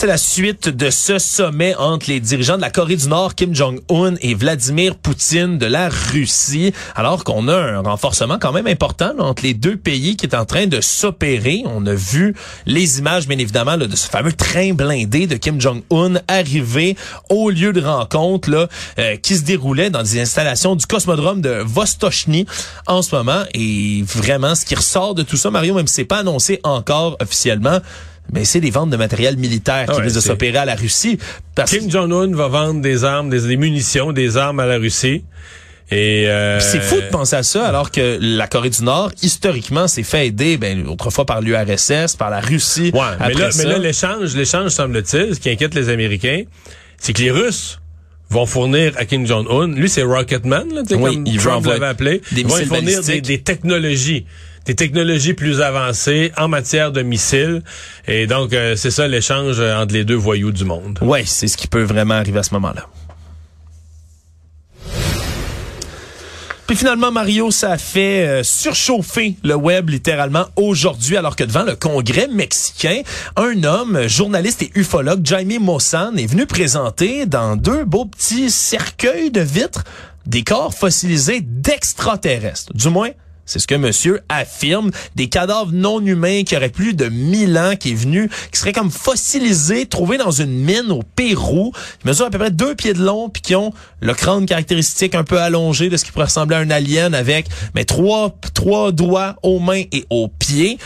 C'est 0.05 0.09
la 0.09 0.19
suite 0.19 0.69
de 0.69 0.91
ce 0.91 1.19
sommet 1.19 1.75
entre 1.77 2.11
les 2.11 2.21
dirigeants 2.21 2.57
de 2.57 2.61
la 2.61 2.69
Corée 2.69 2.97
du 2.97 3.09
Nord, 3.09 3.35
Kim 3.35 3.55
Jong-un, 3.55 4.17
et 4.21 4.35
Vladimir 4.35 4.97
Poutine 4.97 5.57
de 5.57 5.65
la 5.65 5.89
Russie, 5.89 6.75
alors 6.95 7.25
qu'on 7.25 7.49
a 7.49 7.57
un 7.57 7.81
renforcement 7.81 8.37
quand 8.39 8.53
même 8.53 8.67
important 8.67 9.15
entre 9.19 9.45
les 9.45 9.55
deux 9.55 9.79
pays 9.79 10.19
qui 10.19 10.27
est 10.27 10.35
en 10.35 10.45
train 10.45 10.67
de 10.67 10.83
s'opérer. 10.83 11.63
On 11.65 11.87
a 11.87 11.95
vu 11.95 12.35
les 12.67 12.99
images, 12.99 13.27
bien 13.27 13.39
évidemment, 13.39 13.77
là, 13.77 13.87
de 13.87 13.97
ce 13.97 14.07
fameux 14.07 14.35
train 14.35 14.75
blindé 14.75 15.27
de 15.27 15.37
Kim 15.37 15.59
Jong-un 15.59 16.17
arriver 16.29 16.99
au 17.31 17.49
lieu 17.49 17.73
de 17.73 17.81
rencontre 17.81 18.51
là, 18.51 18.69
euh, 18.99 19.17
qui 19.17 19.37
se 19.37 19.43
déroulait 19.45 19.89
dans 19.89 20.03
des 20.03 20.21
installations 20.21 20.77
du 20.77 20.85
cosmodrome 20.85 21.41
de 21.41 21.63
Vostochny 21.65 22.45
en 22.87 23.01
ce 23.01 23.17
moment. 23.17 23.45
Et 23.55 24.05
vraiment, 24.07 24.55
ce 24.55 24.67
qui 24.67 24.75
ressort 24.75 25.15
de 25.15 25.23
tout 25.23 25.39
ça, 25.39 25.51
Mario, 25.51 25.75
même 25.75 25.87
si 25.87 25.95
c'est 25.95 26.05
pas 26.05 26.19
annoncé 26.19 26.61
encore 26.63 27.17
officiellement, 27.23 27.81
mais 28.33 28.45
c'est 28.45 28.61
des 28.61 28.71
ventes 28.71 28.91
de 28.91 28.97
matériel 28.97 29.37
militaire 29.37 29.87
qui 29.87 29.93
ouais, 29.97 30.03
risquent 30.03 30.17
de 30.17 30.21
c'est- 30.21 30.29
s'opérer 30.29 30.59
à 30.59 30.65
la 30.65 30.75
Russie. 30.75 31.19
Parce 31.55 31.71
Kim 31.71 31.91
Jong-un 31.91 32.35
va 32.35 32.49
vendre 32.49 32.81
des 32.81 33.05
armes, 33.05 33.31
des, 33.31 33.41
des 33.43 33.57
munitions, 33.57 34.13
des 34.13 34.37
armes 34.37 34.61
à 34.61 34.67
la 34.67 34.77
Russie. 34.79 35.25
Et 35.91 36.27
euh, 36.29 36.61
c'est 36.61 36.81
fou 36.81 36.97
de 36.97 37.09
penser 37.11 37.37
à 37.37 37.43
ça, 37.43 37.67
alors 37.69 37.91
que 37.91 38.19
la 38.21 38.47
Corée 38.47 38.71
du 38.71 38.83
Nord, 38.83 39.13
historiquement, 39.23 39.87
s'est 39.87 40.03
fait 40.03 40.29
aider, 40.29 40.57
ben, 40.57 40.87
autrefois 40.89 41.27
par 41.27 41.43
l'URSS, 41.43 42.17
par 42.17 42.31
la 42.31 42.41
Russie. 42.41 42.91
Ouais, 42.95 43.01
mais 43.21 43.27
Après 43.27 43.35
là, 43.35 43.51
ça, 43.51 43.63
mais 43.63 43.69
là, 43.71 43.79
l'échange, 43.79 44.35
l'échange, 44.35 44.71
semble-t-il, 44.71 45.35
ce 45.35 45.41
qui 45.41 45.51
inquiète 45.51 45.75
les 45.75 45.91
Américains, 45.91 46.45
c'est 46.99 47.13
que 47.13 47.21
les 47.21 47.31
Russes 47.31 47.81
vont 48.31 48.47
fournir 48.47 48.95
à 48.97 49.05
Kim 49.05 49.27
Jong-un, 49.27 49.69
lui 49.69 49.91
c'est 49.91 50.03
Rocketman, 50.03 50.73
là, 50.73 50.83
Oui, 50.91 51.15
comme 51.17 51.27
il 51.27 51.37
Trump 51.37 51.67
l'avait 51.67 51.85
appelé, 51.87 52.23
des 52.33 52.41
ils 52.41 52.47
vont 52.47 52.57
fournir 52.65 53.03
des 53.03 53.43
technologies, 53.43 54.25
des 54.65 54.75
technologies 54.75 55.35
plus 55.35 55.61
avancées 55.61 56.33
en 56.37 56.49
matière 56.49 56.93
de 56.93 57.03
missiles. 57.03 57.63
Et 58.07 58.27
donc, 58.27 58.53
euh, 58.53 58.77
c'est 58.77 58.91
ça 58.91 59.09
l'échange 59.09 59.61
euh, 59.61 59.77
entre 59.77 59.95
les 59.95 60.05
deux 60.05 60.15
voyous 60.15 60.53
du 60.53 60.65
monde. 60.65 60.99
Ouais, 61.03 61.25
c'est 61.27 61.49
ce 61.49 61.57
qui 61.57 61.67
peut 61.67 61.83
vraiment 61.83 62.15
arriver 62.15 62.39
à 62.39 62.43
ce 62.43 62.55
moment-là. 62.55 62.87
Puis 66.67 66.77
finalement, 66.77 67.13
Mario, 67.13 67.51
ça 67.51 67.73
a 67.73 67.79
fait 67.79 68.27
euh, 68.27 68.43
surchauffer 68.43 69.37
le 69.45 69.55
web 69.55 69.91
littéralement 69.91 70.47
aujourd'hui, 70.57 71.19
alors 71.19 71.37
que 71.37 71.45
devant 71.45 71.63
le 71.63 71.77
Congrès 71.77 72.27
mexicain, 72.29 73.03
un 73.37 73.65
homme, 73.65 74.09
journaliste 74.09 74.63
et 74.63 74.71
ufologue, 74.75 75.21
Jaime 75.27 75.59
Mossan, 75.61 76.17
est 76.17 76.27
venu 76.27 76.47
présenter 76.47 77.27
dans 77.27 77.57
deux 77.57 77.85
beaux 77.85 78.07
petits 78.07 78.51
cercueils 78.51 79.31
de 79.31 79.43
vitres 79.43 79.85
des 80.25 80.43
corps 80.43 80.73
fossilisés 80.73 81.43
d'extraterrestres. 81.43 82.73
Du 82.73 82.89
moins, 82.89 83.11
c'est 83.47 83.59
ce 83.59 83.67
que 83.67 83.75
monsieur 83.75 84.21
affirme. 84.29 84.91
Des 85.15 85.29
cadavres 85.29 85.73
non 85.73 86.01
humains 86.01 86.45
qui 86.45 86.57
auraient 86.57 86.69
plus 86.69 86.95
de 86.95 87.07
1000 87.07 87.59
ans, 87.59 87.77
qui 87.77 87.93
est 87.93 87.95
venu, 87.95 88.31
qui 88.53 88.59
seraient 88.59 88.73
comme 88.73 88.91
fossilisés, 88.91 89.87
trouvés 89.87 90.19
dans 90.19 90.31
une 90.31 90.53
mine 90.53 90.91
au 90.91 91.03
Pérou, 91.03 91.73
qui 92.01 92.07
mesurent 92.07 92.27
à 92.27 92.31
peu 92.31 92.39
près 92.39 92.51
deux 92.51 92.75
pieds 92.75 92.95
de 92.95 93.03
long, 93.03 93.29
puis 93.29 93.43
qui 93.43 93.55
ont 93.55 93.73
le 94.01 94.15
crâne 94.15 94.47
caractéristique 94.47 95.15
un 95.15 95.25
peu 95.25 95.39
allongé 95.39 95.89
de 95.89 95.97
ce 95.97 96.05
qui 96.05 96.13
pourrait 96.13 96.27
ressembler 96.27 96.57
à 96.57 96.61
un 96.61 96.71
alien 96.71 97.15
avec 97.15 97.47
mais 97.75 97.85
trois, 97.85 98.35
trois 98.55 98.93
doigts 98.93 99.37
aux 99.43 99.59
mains 99.59 99.83
et 99.93 100.05
aux 100.11 100.29
pieds. 100.29 100.79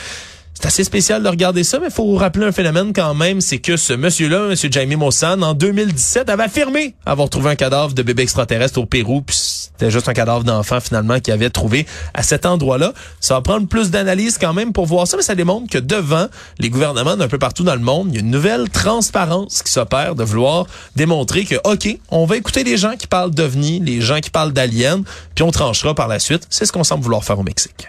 C'est 0.61 0.67
assez 0.67 0.83
spécial 0.83 1.23
de 1.23 1.29
regarder 1.29 1.63
ça, 1.63 1.79
mais 1.79 1.87
il 1.87 1.93
faut 1.93 2.17
rappeler 2.17 2.45
un 2.45 2.51
phénomène 2.51 2.93
quand 2.93 3.15
même, 3.15 3.41
c'est 3.41 3.59
que 3.59 3.77
ce 3.77 3.93
monsieur-là, 3.93 4.49
monsieur 4.49 4.69
Jaime 4.69 4.97
Mossan, 4.97 5.45
en 5.45 5.55
2017, 5.55 6.29
avait 6.29 6.43
affirmé 6.43 6.97
avoir 7.07 7.31
trouvé 7.31 7.51
un 7.51 7.55
cadavre 7.55 7.95
de 7.95 8.03
bébé 8.03 8.25
extraterrestre 8.25 8.81
au 8.81 8.85
Pérou, 8.85 9.23
puis 9.23 9.37
c'était 9.37 9.93
juste 9.93 10.09
un 10.09 10.15
cadavre 10.15 10.43
d'enfant 10.43 10.81
finalement 10.81 11.21
qu'il 11.21 11.33
avait 11.33 11.51
trouvé 11.51 11.87
à 12.13 12.25
cet 12.25 12.45
endroit-là. 12.45 12.93
Ça 13.21 13.35
va 13.35 13.41
prendre 13.41 13.69
plus 13.69 13.93
d'analyse 13.93 14.37
quand 14.37 14.53
même 14.53 14.73
pour 14.73 14.87
voir 14.87 15.07
ça, 15.07 15.17
mais 15.17 15.23
ça 15.23 15.37
démontre 15.37 15.71
que 15.71 15.79
devant 15.79 16.27
les 16.59 16.71
gouvernements 16.71 17.17
d'un 17.17 17.29
peu 17.29 17.39
partout 17.39 17.63
dans 17.63 17.77
le 17.77 17.81
monde, 17.81 18.09
il 18.11 18.15
y 18.15 18.17
a 18.17 18.21
une 18.23 18.31
nouvelle 18.33 18.69
transparence 18.69 19.63
qui 19.63 19.71
s'opère 19.71 20.17
de 20.17 20.25
vouloir 20.25 20.67
démontrer 20.97 21.45
que, 21.45 21.55
OK, 21.63 21.87
on 22.11 22.27
va 22.27 22.37
écouter 22.37 22.65
les 22.65 22.77
gens 22.77 22.97
qui 22.97 23.07
parlent 23.07 23.31
d'OVNI, 23.31 23.79
les 23.79 24.01
gens 24.01 24.19
qui 24.19 24.31
parlent 24.31 24.53
d'aliens, 24.53 25.03
puis 25.37 25.45
on 25.45 25.53
tranchera 25.53 25.95
par 25.95 26.09
la 26.09 26.19
suite. 26.19 26.49
C'est 26.51 26.67
ce 26.67 26.73
qu'on 26.73 26.83
semble 26.83 27.05
vouloir 27.05 27.23
faire 27.23 27.39
au 27.39 27.45
Mexique. 27.45 27.89